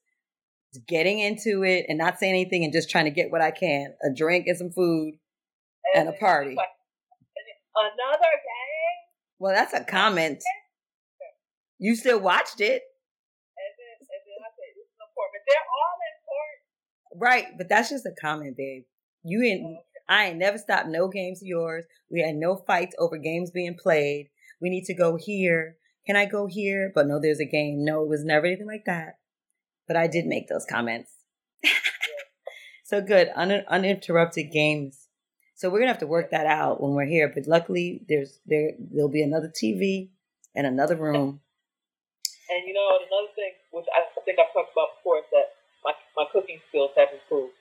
getting 0.88 1.20
into 1.20 1.64
it 1.64 1.86
and 1.88 1.98
not 1.98 2.20
saying 2.20 2.34
anything 2.34 2.64
and 2.64 2.74
just 2.74 2.90
trying 2.90 3.06
to 3.06 3.12
get 3.12 3.32
what 3.32 3.42
I 3.42 3.52
can. 3.52 3.94
A 4.04 4.14
drink 4.14 4.48
and 4.48 4.58
some 4.58 4.72
food 4.72 5.16
and, 5.94 6.08
and 6.08 6.16
a 6.16 6.20
party. 6.20 6.52
Another 6.52 8.20
game? 8.22 8.98
Well, 9.40 9.54
that's 9.54 9.74
a 9.74 9.84
comment. 9.84 10.44
You 11.80 11.96
still 11.96 12.20
watched 12.20 12.62
it. 12.62 12.84
And 13.58 13.72
then, 13.80 13.96
and 14.00 14.08
then 14.08 14.40
I 14.44 14.52
said, 14.54 14.72
this 14.76 14.86
is 14.86 15.02
important. 15.02 15.42
They're 15.48 15.72
all 15.72 15.98
important. 16.14 17.22
Right, 17.22 17.58
but 17.58 17.70
that's 17.70 17.90
just 17.90 18.06
a 18.06 18.14
comment, 18.22 18.56
babe. 18.56 18.84
You 19.24 19.42
ain't, 19.44 19.78
I 20.08 20.26
ain't 20.28 20.38
never 20.38 20.58
stopped 20.58 20.90
no 20.90 21.08
games 21.08 21.42
of 21.42 21.48
yours. 21.48 21.86
We 22.12 22.22
had 22.22 22.36
no 22.36 22.56
fights 22.68 22.96
over 23.00 23.18
games 23.18 23.52
being 23.52 23.78
played. 23.82 24.30
We 24.62 24.70
need 24.70 24.86
to 24.86 24.94
go 24.94 25.18
here. 25.18 25.78
Can 26.06 26.16
I 26.16 26.26
go 26.26 26.48
here? 26.48 26.92
But 26.94 27.08
no, 27.08 27.20
there's 27.20 27.40
a 27.40 27.46
game. 27.46 27.84
No, 27.84 28.04
it 28.04 28.10
was 28.10 28.24
never 28.24 28.46
anything 28.46 28.68
like 28.68 28.86
that. 28.86 29.18
But 29.88 29.98
I 29.98 30.08
did 30.08 30.26
make 30.26 30.48
those 30.48 30.66
comments. 30.70 31.12
so 32.86 33.02
good. 33.02 33.30
Un- 33.36 33.66
uninterrupted 33.68 34.52
games. 34.52 35.08
So 35.56 35.70
we're 35.70 35.80
gonna 35.80 35.92
have 35.92 36.00
to 36.00 36.08
work 36.08 36.32
that 36.32 36.48
out 36.48 36.82
when 36.82 36.94
we're 36.94 37.06
here. 37.06 37.32
But 37.34 37.48
luckily, 37.48 38.02
there's 38.08 38.40
there 38.46 38.72
there'll 38.80 39.10
be 39.10 39.22
another 39.22 39.52
TV 39.52 40.10
and 40.56 40.66
another 40.68 40.96
room. 40.96 41.42
And 42.52 42.68
you 42.68 42.74
know 42.74 42.84
another 42.84 43.32
thing, 43.32 43.56
which 43.72 43.86
I 43.96 44.04
think 44.26 44.36
I've 44.36 44.52
talked 44.52 44.76
about 44.76 45.00
before, 45.00 45.20
is 45.20 45.30
that 45.32 45.56
my 45.86 45.94
my 46.18 46.26
cooking 46.34 46.60
skills 46.68 46.92
have 46.98 47.08
improved, 47.16 47.56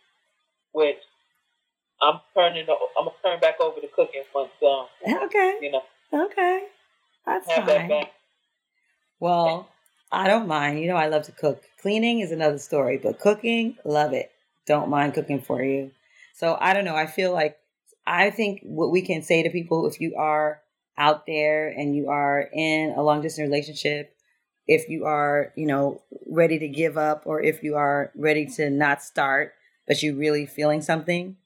which 0.73 0.99
I'm 2.03 2.19
turning. 2.35 2.67
I'm 2.67 3.07
gonna 3.07 3.15
turn 3.23 3.39
back 3.39 3.61
over 3.61 3.81
to 3.81 3.87
cooking 3.95 4.25
once. 4.35 4.51
Um, 4.59 4.91
okay. 5.31 5.59
You 5.63 5.71
know. 5.71 5.83
Okay. 6.13 6.67
That's 7.31 7.47
fine. 7.47 7.88
That 7.88 8.12
well, 9.21 9.69
I 10.11 10.27
don't 10.27 10.49
mind. 10.49 10.81
You 10.81 10.88
know, 10.88 10.97
I 10.97 11.07
love 11.07 11.23
to 11.25 11.33
cook. 11.33 11.62
Cleaning 11.81 12.21
is 12.21 12.33
another 12.33 12.59
story, 12.59 12.99
but 12.99 13.21
cooking, 13.21 13.77
love 13.85 14.12
it. 14.12 14.33
Don't 14.66 14.90
mind 14.90 15.14
cooking 15.14 15.40
for 15.40 15.62
you. 15.62 15.93
So 16.35 16.57
I 16.61 16.73
don't 16.73 16.85
know. 16.85 16.97
I 16.97 17.07
feel 17.07 17.33
like 17.33 17.57
I 18.07 18.31
think 18.31 18.62
what 18.64 18.90
we 18.90 19.03
can 19.03 19.23
say 19.23 19.45
to 19.45 19.51
people 19.51 19.87
if 19.87 20.01
you 20.01 20.16
are 20.16 20.61
out 20.99 21.27
there 21.27 21.69
and 21.69 21.95
you 21.95 22.09
are 22.09 22.49
in 22.53 22.95
a 22.97 23.03
long 23.03 23.23
distance 23.23 23.47
relationship, 23.47 24.12
if 24.66 24.88
you 24.88 25.05
are, 25.05 25.53
you 25.55 25.66
know, 25.66 26.03
ready 26.27 26.59
to 26.59 26.69
give 26.69 26.99
up 26.99 27.23
or 27.27 27.40
if 27.40 27.62
you 27.62 27.77
are 27.77 28.11
ready 28.16 28.47
to 28.47 28.71
not 28.71 29.03
start, 29.03 29.55
but 29.87 30.03
you're 30.03 30.16
really 30.16 30.47
feeling 30.47 30.83
something, 30.83 31.37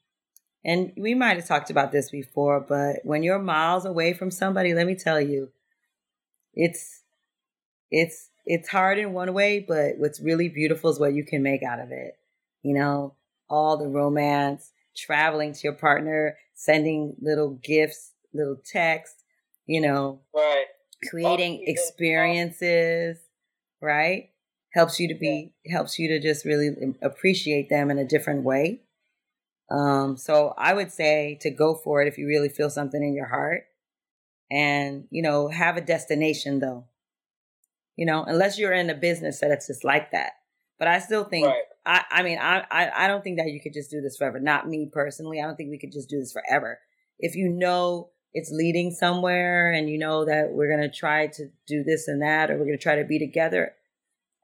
and 0.65 0.91
we 0.97 1.13
might 1.13 1.37
have 1.37 1.47
talked 1.47 1.69
about 1.69 1.91
this 1.91 2.09
before, 2.09 2.59
but 2.59 2.97
when 3.03 3.21
you're 3.21 3.37
miles 3.37 3.85
away 3.85 4.13
from 4.13 4.31
somebody, 4.31 4.73
let 4.73 4.87
me 4.87 4.95
tell 4.95 5.21
you, 5.21 5.51
it's 6.55 7.01
it's 7.91 8.29
it's 8.45 8.69
hard 8.69 8.99
in 8.99 9.13
one 9.13 9.33
way, 9.33 9.63
but 9.67 9.97
what's 9.97 10.19
really 10.19 10.49
beautiful 10.49 10.89
is 10.89 10.99
what 10.99 11.13
you 11.13 11.23
can 11.23 11.41
make 11.41 11.63
out 11.63 11.79
of 11.79 11.91
it. 11.91 12.17
You 12.61 12.75
know, 12.75 13.15
all 13.49 13.77
the 13.77 13.87
romance, 13.87 14.71
traveling 14.95 15.53
to 15.53 15.59
your 15.63 15.73
partner, 15.73 16.37
sending 16.53 17.15
little 17.21 17.59
gifts, 17.63 18.11
little 18.33 18.57
texts, 18.71 19.23
you 19.65 19.81
know, 19.81 20.21
right. 20.33 20.65
creating 21.09 21.63
experiences, 21.67 23.17
right? 23.81 24.29
Helps 24.73 24.99
you 24.99 25.07
to 25.07 25.15
be 25.15 25.53
helps 25.69 25.97
you 25.97 26.07
to 26.09 26.19
just 26.19 26.45
really 26.45 26.69
appreciate 27.01 27.69
them 27.69 27.89
in 27.89 27.97
a 27.97 28.05
different 28.05 28.43
way. 28.43 28.81
Um, 29.71 30.17
so 30.17 30.53
I 30.57 30.73
would 30.73 30.91
say 30.91 31.39
to 31.41 31.49
go 31.49 31.73
for 31.73 32.01
it 32.01 32.07
if 32.07 32.17
you 32.17 32.27
really 32.27 32.49
feel 32.49 32.69
something 32.69 33.01
in 33.01 33.15
your 33.15 33.27
heart 33.27 33.65
and, 34.51 35.05
you 35.09 35.21
know, 35.21 35.49
have 35.49 35.77
a 35.77 35.81
destination 35.81 36.59
though. 36.59 36.85
You 37.95 38.05
know, 38.05 38.23
unless 38.23 38.59
you're 38.59 38.73
in 38.73 38.89
a 38.89 38.95
business 38.95 39.39
that 39.39 39.51
it's 39.51 39.67
just 39.67 39.83
like 39.83 40.11
that. 40.11 40.33
But 40.77 40.89
I 40.89 40.99
still 40.99 41.23
think 41.23 41.47
right. 41.47 41.63
I, 41.85 42.03
I 42.11 42.23
mean 42.23 42.37
I, 42.37 42.65
I 42.69 43.05
I 43.05 43.07
don't 43.07 43.23
think 43.23 43.37
that 43.37 43.47
you 43.47 43.61
could 43.61 43.73
just 43.73 43.89
do 43.89 44.01
this 44.01 44.17
forever. 44.17 44.39
Not 44.39 44.67
me 44.67 44.89
personally. 44.91 45.39
I 45.39 45.45
don't 45.45 45.55
think 45.55 45.69
we 45.69 45.79
could 45.79 45.93
just 45.93 46.09
do 46.09 46.19
this 46.19 46.33
forever. 46.33 46.79
If 47.19 47.35
you 47.35 47.47
know 47.47 48.09
it's 48.33 48.51
leading 48.51 48.91
somewhere 48.91 49.71
and 49.71 49.89
you 49.89 49.97
know 49.97 50.25
that 50.25 50.49
we're 50.51 50.69
gonna 50.69 50.91
try 50.91 51.27
to 51.27 51.47
do 51.67 51.83
this 51.83 52.09
and 52.09 52.21
that 52.21 52.51
or 52.51 52.57
we're 52.57 52.65
gonna 52.65 52.77
try 52.77 52.95
to 52.95 53.05
be 53.05 53.17
together. 53.17 53.73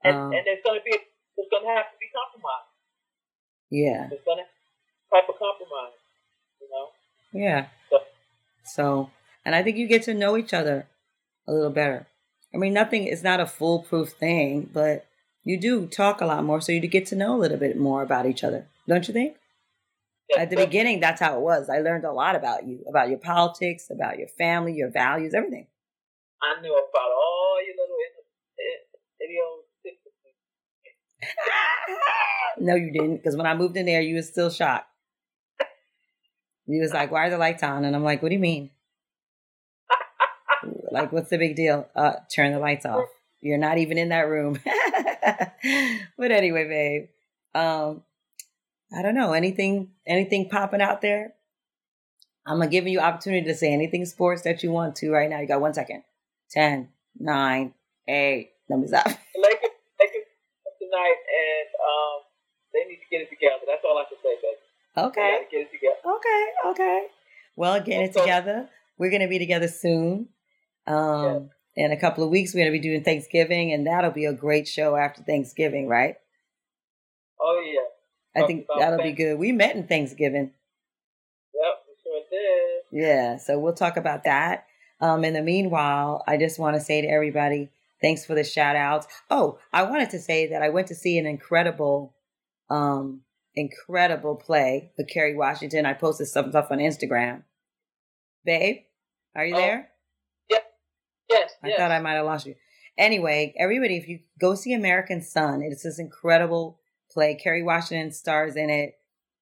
And, 0.02 0.16
um, 0.16 0.32
and 0.32 0.46
there's 0.46 0.62
gonna 0.64 0.80
be 0.82 0.96
it's 1.36 1.48
gonna 1.50 1.74
have 1.74 1.92
to 1.92 1.98
be 2.00 2.06
compromise. 2.14 2.72
Yeah. 3.70 4.08
It's 4.10 4.24
gonna 4.24 4.48
type 5.12 5.28
of 5.28 5.34
compromise, 5.38 5.92
you 6.60 6.68
know? 6.72 6.88
Yeah. 7.32 7.66
So, 7.90 7.98
so, 8.64 9.10
and 9.44 9.54
I 9.54 9.62
think 9.62 9.76
you 9.76 9.86
get 9.86 10.02
to 10.04 10.14
know 10.14 10.36
each 10.36 10.54
other 10.54 10.86
a 11.46 11.52
little 11.52 11.70
better. 11.70 12.06
I 12.54 12.58
mean, 12.58 12.72
nothing 12.72 13.06
is 13.06 13.22
not 13.22 13.40
a 13.40 13.46
foolproof 13.46 14.10
thing, 14.10 14.68
but 14.72 15.06
you 15.44 15.58
do 15.58 15.86
talk 15.86 16.20
a 16.20 16.26
lot 16.26 16.44
more, 16.44 16.60
so 16.60 16.72
you 16.72 16.80
get 16.80 17.06
to 17.06 17.16
know 17.16 17.34
a 17.34 17.40
little 17.40 17.56
bit 17.56 17.78
more 17.78 18.02
about 18.02 18.26
each 18.26 18.44
other, 18.44 18.66
don't 18.86 19.08
you 19.08 19.14
think? 19.14 19.36
At 20.36 20.50
the 20.50 20.56
beginning, 20.56 21.00
that's 21.00 21.20
how 21.20 21.36
it 21.36 21.40
was. 21.40 21.68
I 21.68 21.80
learned 21.80 22.04
a 22.04 22.12
lot 22.12 22.36
about 22.36 22.66
you, 22.66 22.84
about 22.88 23.08
your 23.10 23.18
politics, 23.18 23.90
about 23.90 24.18
your 24.18 24.28
family, 24.28 24.72
your 24.72 24.88
values, 24.90 25.34
everything. 25.34 25.66
I 26.42 26.60
knew 26.60 26.72
about 26.72 27.10
all 27.12 27.58
your 27.66 27.74
little 27.76 27.96
idiosyncrasies. 29.22 30.08
no, 32.58 32.74
you 32.74 32.92
didn't, 32.92 33.16
because 33.16 33.36
when 33.36 33.46
I 33.46 33.54
moved 33.54 33.76
in 33.76 33.86
there, 33.86 34.00
you 34.00 34.14
were 34.14 34.22
still 34.22 34.50
shocked. 34.50 34.88
He 36.66 36.80
was 36.80 36.92
like, 36.92 37.10
"Why 37.10 37.26
are 37.26 37.30
the 37.30 37.38
lights 37.38 37.62
on?" 37.62 37.84
And 37.84 37.94
I'm 37.94 38.04
like, 38.04 38.22
"What 38.22 38.28
do 38.28 38.34
you 38.34 38.40
mean? 38.40 38.70
Like, 40.92 41.12
what's 41.12 41.30
the 41.30 41.38
big 41.38 41.56
deal? 41.56 41.88
Uh, 41.94 42.14
turn 42.34 42.52
the 42.52 42.58
lights 42.58 42.86
off. 42.86 43.08
You're 43.40 43.58
not 43.58 43.78
even 43.78 43.98
in 43.98 44.10
that 44.10 44.28
room." 44.28 44.58
but 46.18 46.30
anyway, 46.30 46.64
babe, 46.68 47.08
um, 47.60 48.02
I 48.96 49.02
don't 49.02 49.14
know 49.14 49.32
anything. 49.32 49.90
Anything 50.06 50.48
popping 50.48 50.82
out 50.82 51.00
there? 51.00 51.34
I'm 52.46 52.58
gonna 52.58 52.70
give 52.70 52.86
you 52.86 53.00
opportunity 53.00 53.46
to 53.46 53.54
say 53.54 53.72
anything 53.72 54.04
sports 54.04 54.42
that 54.42 54.62
you 54.62 54.70
want 54.70 54.96
to 54.96 55.10
right 55.10 55.30
now. 55.30 55.40
You 55.40 55.48
got 55.48 55.60
one 55.60 55.74
second. 55.74 56.02
Ten, 56.50 56.88
nine, 57.18 57.74
eight. 58.08 58.50
Numbers 58.68 58.92
up. 58.92 59.06
Lakers, 59.06 59.76
Lakers 60.00 60.28
tonight, 60.78 61.20
and 61.28 61.68
um, 61.76 62.22
they 62.72 62.88
need 62.88 63.00
to 63.00 63.08
get 63.10 63.20
it 63.22 63.28
together. 63.28 63.64
That's 63.66 63.82
all 63.84 63.98
I 63.98 64.04
can 64.08 64.18
say, 64.22 64.36
baby. 64.40 65.08
Okay. 65.08 65.46
Get 65.50 65.60
it 65.60 65.70
together. 65.72 66.16
Okay. 66.16 66.46
Okay. 66.70 67.06
Well, 67.56 67.80
get 67.80 68.02
it 68.02 68.12
together. 68.14 68.68
We're 68.98 69.10
going 69.10 69.22
to 69.22 69.28
be 69.28 69.38
together 69.38 69.68
soon. 69.68 70.28
Um, 70.86 71.50
yeah. 71.76 71.84
In 71.84 71.92
a 71.92 71.96
couple 71.96 72.22
of 72.22 72.30
weeks, 72.30 72.52
we're 72.52 72.60
going 72.60 72.72
to 72.72 72.78
be 72.78 72.86
doing 72.86 73.02
Thanksgiving, 73.02 73.72
and 73.72 73.86
that'll 73.86 74.10
be 74.10 74.26
a 74.26 74.32
great 74.32 74.68
show 74.68 74.94
after 74.94 75.22
Thanksgiving, 75.22 75.88
right? 75.88 76.16
Oh 77.40 77.62
yeah. 77.64 78.42
I 78.42 78.46
think 78.46 78.66
that'll 78.78 79.02
be 79.02 79.12
good. 79.12 79.38
We 79.38 79.52
met 79.52 79.76
in 79.76 79.86
Thanksgiving. 79.86 80.52
Yep, 81.54 81.74
we 81.86 81.94
sure 82.02 82.22
did. 82.30 83.02
Yeah, 83.04 83.36
so 83.36 83.58
we'll 83.58 83.74
talk 83.74 83.96
about 83.96 84.24
that. 84.24 84.66
Um, 85.00 85.24
in 85.24 85.34
the 85.34 85.42
meanwhile, 85.42 86.22
I 86.26 86.36
just 86.36 86.58
want 86.58 86.76
to 86.76 86.80
say 86.80 87.02
to 87.02 87.08
everybody, 87.08 87.70
thanks 88.00 88.24
for 88.24 88.34
the 88.34 88.44
shout 88.44 88.76
outs. 88.76 89.06
Oh, 89.30 89.58
I 89.72 89.82
wanted 89.82 90.10
to 90.10 90.18
say 90.18 90.48
that 90.48 90.62
I 90.62 90.68
went 90.68 90.86
to 90.88 90.94
see 90.94 91.18
an 91.18 91.26
incredible, 91.26 92.14
um, 92.70 93.22
incredible 93.54 94.36
play 94.36 94.92
with 94.96 95.08
Kerry 95.08 95.36
Washington. 95.36 95.86
I 95.86 95.92
posted 95.92 96.28
some 96.28 96.50
stuff 96.50 96.68
on 96.70 96.78
Instagram. 96.78 97.42
Babe, 98.44 98.78
are 99.34 99.44
you 99.44 99.54
oh, 99.54 99.58
there? 99.58 99.88
Yes. 101.32 101.52
I 101.62 101.68
yes. 101.68 101.78
thought 101.78 101.90
I 101.90 102.00
might 102.00 102.14
have 102.14 102.26
lost 102.26 102.46
you. 102.46 102.54
Anyway, 102.98 103.54
everybody, 103.58 103.96
if 103.96 104.06
you 104.06 104.20
go 104.38 104.54
see 104.54 104.74
American 104.74 105.22
Son, 105.22 105.62
it's 105.62 105.82
this 105.82 105.98
incredible 105.98 106.78
play. 107.10 107.34
Kerry 107.34 107.62
Washington 107.62 108.12
stars 108.12 108.54
in 108.56 108.70
it. 108.70 108.94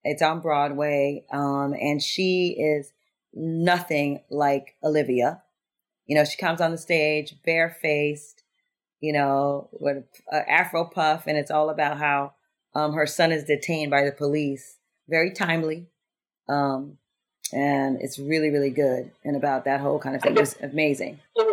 It's 0.03 0.23
on 0.23 0.41
Broadway, 0.41 1.25
um, 1.31 1.75
and 1.75 2.01
she 2.01 2.57
is 2.59 2.93
nothing 3.35 4.23
like 4.31 4.77
Olivia. 4.83 5.43
You 6.07 6.17
know, 6.17 6.25
she 6.25 6.39
comes 6.39 6.61
on 6.61 6.71
the 6.71 6.79
stage 6.79 7.35
barefaced, 7.45 8.43
you 9.01 9.13
know, 9.13 9.69
with 9.73 10.05
an 10.31 10.45
afro 10.49 10.85
puff, 10.85 11.27
and 11.27 11.37
it's 11.37 11.51
all 11.51 11.69
about 11.69 11.99
how 11.99 12.33
um, 12.75 12.95
her 12.95 13.07
son 13.07 13.31
is 13.31 13.45
detained 13.45 13.91
by 13.91 14.05
the 14.05 14.13
police. 14.13 14.79
Very 15.09 15.33
timely. 15.33 15.89
Um, 16.49 16.99
and 17.53 18.01
it's 18.01 18.19
really, 18.19 18.51
really 18.51 18.71
good. 18.71 19.11
And 19.25 19.37
about 19.37 19.65
that 19.65 19.81
whole 19.81 19.99
kind 19.99 20.17
of 20.17 20.23
thing. 20.23 20.37
It 20.37 20.41
was 20.41 20.57
amazing. 20.63 21.21
You 21.37 21.45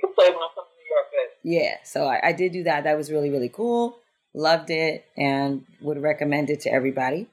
can 0.00 0.14
play 0.14 0.28
when 0.28 0.38
I 0.38 0.48
come 0.54 0.64
to 0.64 0.74
New 0.78 0.88
York, 0.88 1.06
Yeah, 1.42 1.76
so 1.84 2.06
I, 2.06 2.28
I 2.28 2.32
did 2.32 2.52
do 2.52 2.62
that. 2.64 2.84
That 2.84 2.96
was 2.96 3.10
really, 3.10 3.30
really 3.30 3.48
cool. 3.48 3.98
Loved 4.34 4.70
it 4.70 5.04
and 5.16 5.66
would 5.80 6.00
recommend 6.00 6.50
it 6.50 6.60
to 6.60 6.72
everybody. 6.72 7.28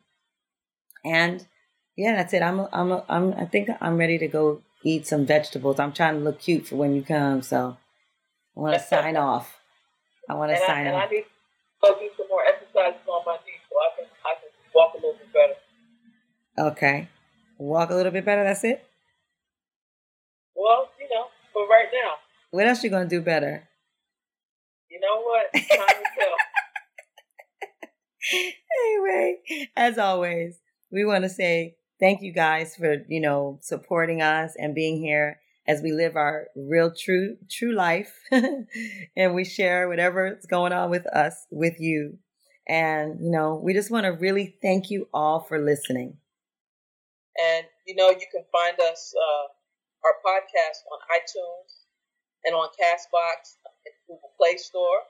And 1.06 1.46
yeah, 1.96 2.16
that's 2.16 2.34
it. 2.34 2.42
I'm, 2.42 2.68
I'm, 2.74 3.02
I'm, 3.08 3.34
I 3.34 3.46
think 3.46 3.70
I'm 3.82 3.98
ready 3.98 4.18
to 4.18 4.28
go 4.28 4.62
eat 4.84 5.08
some 5.08 5.26
vegetables. 5.26 5.80
I'm 5.80 5.94
trying 5.94 6.16
to 6.16 6.22
look 6.22 6.40
cute 6.40 6.68
for 6.68 6.76
when 6.76 6.96
you 6.96 7.04
come. 7.04 7.42
So 7.42 7.78
I 8.58 8.60
want 8.60 8.76
to 8.76 8.80
sign 8.88 9.16
off. 9.16 9.58
I 10.30 10.34
want 10.34 10.52
to 10.52 10.58
sign 10.66 10.88
I, 10.88 10.92
off. 10.92 11.10
I 11.10 11.14
need 11.14 11.22
to 11.22 11.28
go 11.82 12.00
do 12.00 12.10
some 12.18 12.28
more 12.30 12.44
exercises 12.44 13.02
on 13.08 13.22
my 13.26 13.38
knees 13.46 13.62
so 13.70 13.76
I 13.78 13.90
can, 13.96 14.06
I 14.26 14.34
can 14.40 14.50
walk 14.74 14.94
a 14.94 14.98
little 14.98 15.14
bit 15.14 15.34
better. 15.34 16.70
Okay. 16.72 17.08
Walk 17.58 17.90
a 17.90 17.96
little 17.96 18.12
bit 18.12 18.26
better. 18.26 18.44
That's 18.44 18.64
it. 18.64 18.86
Well, 20.56 20.90
you 21.00 21.08
know, 21.14 21.26
for 21.54 21.68
right 21.68 21.88
now. 21.94 22.16
What 22.52 22.68
else 22.68 22.84
you 22.84 22.90
gonna 22.90 23.08
do 23.08 23.22
better? 23.22 23.68
You 24.90 25.00
know 25.00 25.22
what? 25.22 25.54
Time 25.54 25.88
to 25.88 26.20
tell. 26.20 26.36
anyway, 28.86 29.39
as 29.76 29.98
always, 29.98 30.60
we 30.92 31.06
want 31.06 31.24
to 31.24 31.30
say 31.30 31.76
thank 32.00 32.22
you 32.22 32.34
guys 32.34 32.76
for, 32.76 32.98
you 33.08 33.20
know, 33.20 33.60
supporting 33.62 34.22
us 34.22 34.54
and 34.58 34.76
being 34.76 34.98
here 34.98 35.40
as 35.68 35.82
we 35.82 35.92
live 35.92 36.16
our 36.16 36.48
real 36.56 36.92
true 36.92 37.38
true 37.50 37.74
life 37.74 38.14
and 38.32 39.36
we 39.36 39.44
share 39.44 39.88
whatever's 39.88 40.46
going 40.46 40.74
on 40.74 40.90
with 40.90 41.06
us 41.08 41.46
with 41.52 41.80
you. 41.80 42.18
And, 42.68 43.20
you 43.20 43.32
know, 43.32 43.60
we 43.64 43.74
just 43.74 43.92
want 43.92 44.06
to 44.06 44.12
really 44.12 44.56
thank 44.62 44.90
you 44.90 45.08
all 45.14 45.40
for 45.40 45.60
listening. 45.60 46.18
And, 47.38 47.66
you 47.88 47.96
know, 47.96 48.10
you 48.10 48.28
can 48.32 48.44
find 48.52 48.78
us, 48.92 49.14
uh, 49.16 49.48
our 50.06 50.16
podcast 50.24 50.80
on 50.92 51.00
iTunes 51.12 51.84
and 52.46 52.56
on 52.56 52.70
Castbox 52.72 53.60
and 53.86 53.94
Google 54.08 54.32
Play 54.40 54.58
Store 54.58 55.04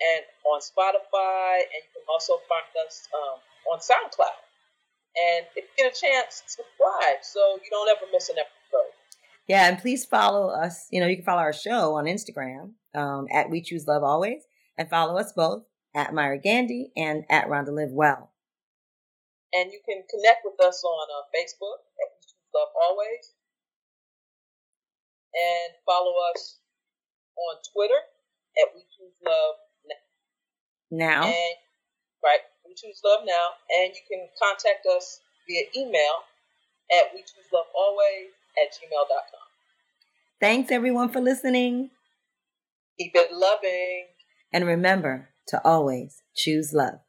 and 0.00 0.24
on 0.48 0.60
Spotify, 0.60 1.60
and 1.60 1.80
you 1.84 1.90
can 1.92 2.06
also 2.08 2.40
find 2.48 2.70
us 2.86 3.04
um, 3.12 3.38
on 3.72 3.78
SoundCloud. 3.78 4.40
And 5.16 5.46
if 5.56 5.64
you 5.64 5.84
get 5.84 5.92
a 5.92 6.00
chance, 6.00 6.42
subscribe 6.46 7.18
so 7.22 7.58
you 7.62 7.70
don't 7.70 7.88
ever 7.88 8.06
miss 8.12 8.28
an 8.28 8.36
episode. 8.38 8.92
Yeah, 9.48 9.68
and 9.68 9.78
please 9.78 10.04
follow 10.04 10.48
us. 10.48 10.86
You 10.90 11.00
know, 11.00 11.08
you 11.08 11.16
can 11.16 11.24
follow 11.24 11.42
our 11.42 11.52
show 11.52 11.94
on 11.94 12.04
Instagram 12.04 12.74
um, 12.94 13.26
at 13.32 13.50
We 13.50 13.62
Choose 13.62 13.86
Love 13.88 14.04
Always, 14.04 14.42
and 14.78 14.88
follow 14.88 15.18
us 15.18 15.32
both 15.34 15.64
at 15.94 16.14
Myra 16.14 16.38
Gandy 16.38 16.92
and 16.96 17.24
at 17.28 17.48
Rhonda 17.48 17.74
Live 17.74 17.90
Well. 17.90 18.30
And 19.52 19.72
you 19.72 19.80
can 19.84 20.04
connect 20.08 20.42
with 20.44 20.54
us 20.64 20.84
on 20.84 21.08
uh, 21.10 21.26
Facebook 21.34 21.82
at 21.98 22.08
We 22.14 22.22
Choose 22.22 22.50
Love 22.54 22.68
Always, 22.88 23.34
and 25.34 25.74
follow 25.84 26.14
us 26.32 26.60
on 27.36 27.56
Twitter 27.74 27.98
at 28.62 28.68
We 28.74 28.82
Choose 28.82 29.18
Love 29.26 29.56
now. 30.92 31.24
And, 31.24 31.56
right, 32.22 32.40
We 32.70 32.74
Choose 32.76 33.00
Love 33.04 33.20
Now. 33.26 33.48
And 33.82 33.92
you 33.92 34.00
can 34.08 34.28
contact 34.40 34.86
us 34.86 35.20
via 35.48 35.64
email 35.76 36.22
at 36.96 37.12
We 37.12 37.20
Choose 37.20 37.50
Love 37.52 37.66
Always 37.74 38.30
at 38.62 38.72
gmail.com. 38.72 39.40
Thanks, 40.40 40.70
everyone, 40.70 41.08
for 41.10 41.20
listening. 41.20 41.90
Keep 42.98 43.12
it 43.14 43.32
loving. 43.32 44.06
And 44.52 44.64
remember 44.64 45.30
to 45.48 45.60
always 45.64 46.22
choose 46.34 46.72
love. 46.72 47.00